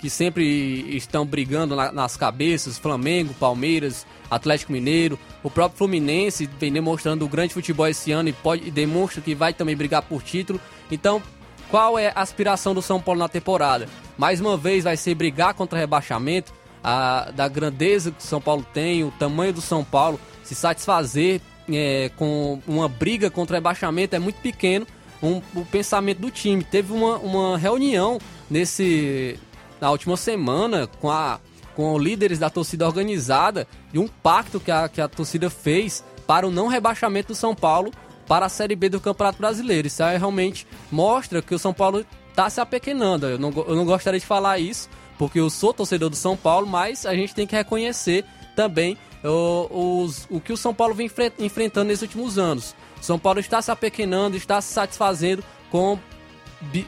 [0.00, 6.72] que sempre estão brigando na, nas cabeças, Flamengo, Palmeiras, Atlético Mineiro, o próprio Fluminense vem
[6.72, 10.22] demonstrando o grande futebol esse ano e, pode, e demonstra que vai também brigar por
[10.22, 10.60] título.
[10.90, 11.22] Então,
[11.68, 13.88] qual é a aspiração do São Paulo na temporada?
[14.16, 16.52] Mais uma vez vai ser brigar contra rebaixamento,
[16.82, 21.40] a, da grandeza que o São Paulo tem, o tamanho do São Paulo, se satisfazer
[21.70, 24.86] é, com uma briga contra o rebaixamento é muito pequeno
[25.22, 26.62] um, o pensamento do time.
[26.62, 28.18] Teve uma, uma reunião
[28.50, 29.38] nesse
[29.80, 31.40] na última semana com a
[31.74, 36.48] com líderes da torcida organizada e um pacto que a, que a torcida fez para
[36.48, 37.92] o não rebaixamento do São Paulo
[38.26, 39.86] para a Série B do Campeonato Brasileiro.
[39.86, 43.26] Isso aí realmente mostra que o São Paulo está se apequenando.
[43.26, 44.88] Eu não, eu não gostaria de falar isso,
[45.18, 48.24] porque eu sou torcedor do São Paulo, mas a gente tem que reconhecer
[48.56, 48.96] também
[49.28, 52.74] o, os, o que o São Paulo vem enfrentando nesses últimos anos.
[53.00, 55.98] São Paulo está se apequenando, está se satisfazendo com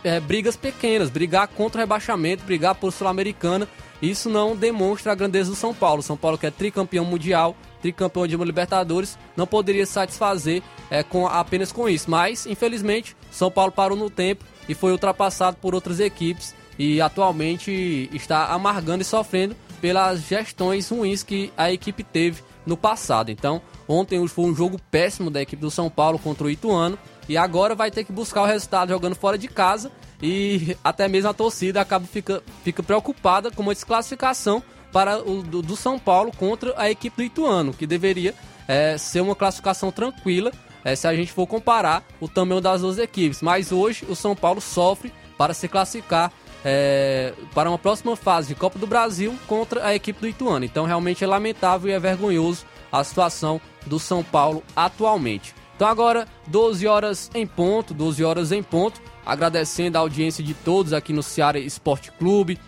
[0.02, 3.68] é, brigas pequenas, brigar contra o rebaixamento, brigar por Sul-Americana.
[4.00, 6.02] Isso não demonstra a grandeza do São Paulo.
[6.02, 11.02] São Paulo que é tricampeão mundial, tricampeão de uma Libertadores, não poderia se satisfazer é,
[11.02, 12.10] com, apenas com isso.
[12.10, 18.08] Mas, infelizmente, São Paulo parou no tempo e foi ultrapassado por outras equipes e atualmente
[18.12, 23.30] está amargando e sofrendo pelas gestões ruins que a equipe teve no passado.
[23.30, 26.98] Então, ontem foi um jogo péssimo da equipe do São Paulo contra o Ituano
[27.28, 29.90] e agora vai ter que buscar o resultado jogando fora de casa
[30.22, 34.62] e até mesmo a torcida acaba fica, fica preocupada com uma desclassificação
[34.92, 38.34] para o do, do São Paulo contra a equipe do Ituano, que deveria
[38.66, 40.52] é, ser uma classificação tranquila
[40.84, 43.42] é, se a gente for comparar o tamanho das duas equipes.
[43.42, 46.32] Mas hoje o São Paulo sofre para se classificar
[46.64, 50.64] é, para uma próxima fase de Copa do Brasil contra a equipe do Ituano.
[50.64, 55.54] Então realmente é lamentável e é vergonhoso a situação do São Paulo atualmente.
[55.76, 60.92] Então agora 12 horas em ponto, 12 horas em ponto, agradecendo a audiência de todos
[60.92, 62.58] aqui no Ceará Esporte Clube,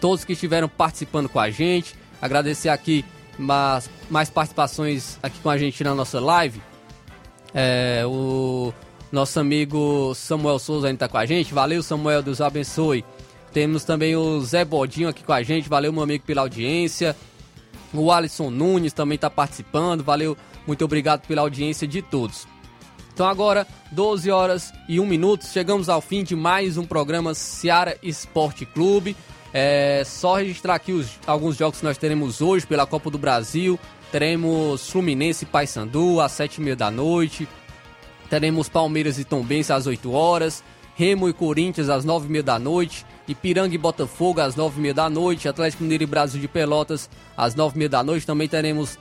[0.00, 3.04] todos que estiveram participando com a gente, agradecer aqui
[3.38, 6.60] mais, mais participações aqui com a gente na nossa live.
[7.54, 8.72] É, o
[9.12, 11.54] nosso amigo Samuel Souza ainda está com a gente.
[11.54, 13.04] Valeu, Samuel, Deus abençoe.
[13.52, 15.68] Temos também o Zé Bodinho aqui com a gente.
[15.68, 17.16] Valeu, meu amigo, pela audiência.
[17.94, 20.04] O Alisson Nunes também está participando.
[20.04, 20.36] Valeu,
[20.66, 22.46] muito obrigado pela audiência de todos.
[23.14, 27.96] Então agora, 12 horas e 1 minuto, chegamos ao fim de mais um programa Seara
[28.02, 29.16] Esporte Clube.
[29.54, 33.80] É só registrar aqui os, alguns jogos que nós teremos hoje pela Copa do Brasil.
[34.12, 37.48] Teremos Fluminense e Paysandu às 7h30 da noite.
[38.28, 40.62] Teremos Palmeiras e Tombense às 8 horas.
[40.94, 43.06] Remo e Corinthians às 9h30 da noite.
[43.28, 45.48] Ipiranga e Botafogo às 9h30 da noite.
[45.48, 48.26] Atlético Mineiro e Brasil de Pelotas às 9h30 da noite.
[48.26, 48.98] Também teremos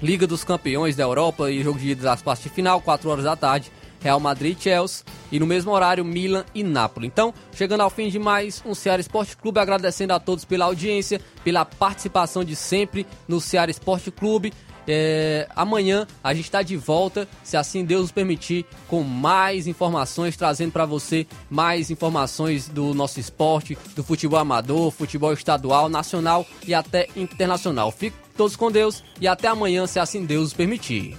[0.00, 3.24] Liga dos Campeões da Europa e jogo de ida das partes de final, 4 horas
[3.24, 3.72] da tarde.
[4.00, 5.04] Real Madrid e Chelsea.
[5.30, 7.08] E no mesmo horário, Milan e Nápoles.
[7.08, 11.20] Então, chegando ao fim de mais um Ceará Esporte Clube, agradecendo a todos pela audiência,
[11.44, 14.52] pela participação de sempre no Ceará Esporte Clube.
[14.90, 20.34] É, amanhã a gente está de volta, se assim Deus nos permitir, com mais informações,
[20.34, 26.72] trazendo para você mais informações do nosso esporte, do futebol amador, futebol estadual, nacional e
[26.72, 27.92] até internacional.
[27.92, 31.18] Fiquem todos com Deus e até amanhã, se assim Deus nos permitir.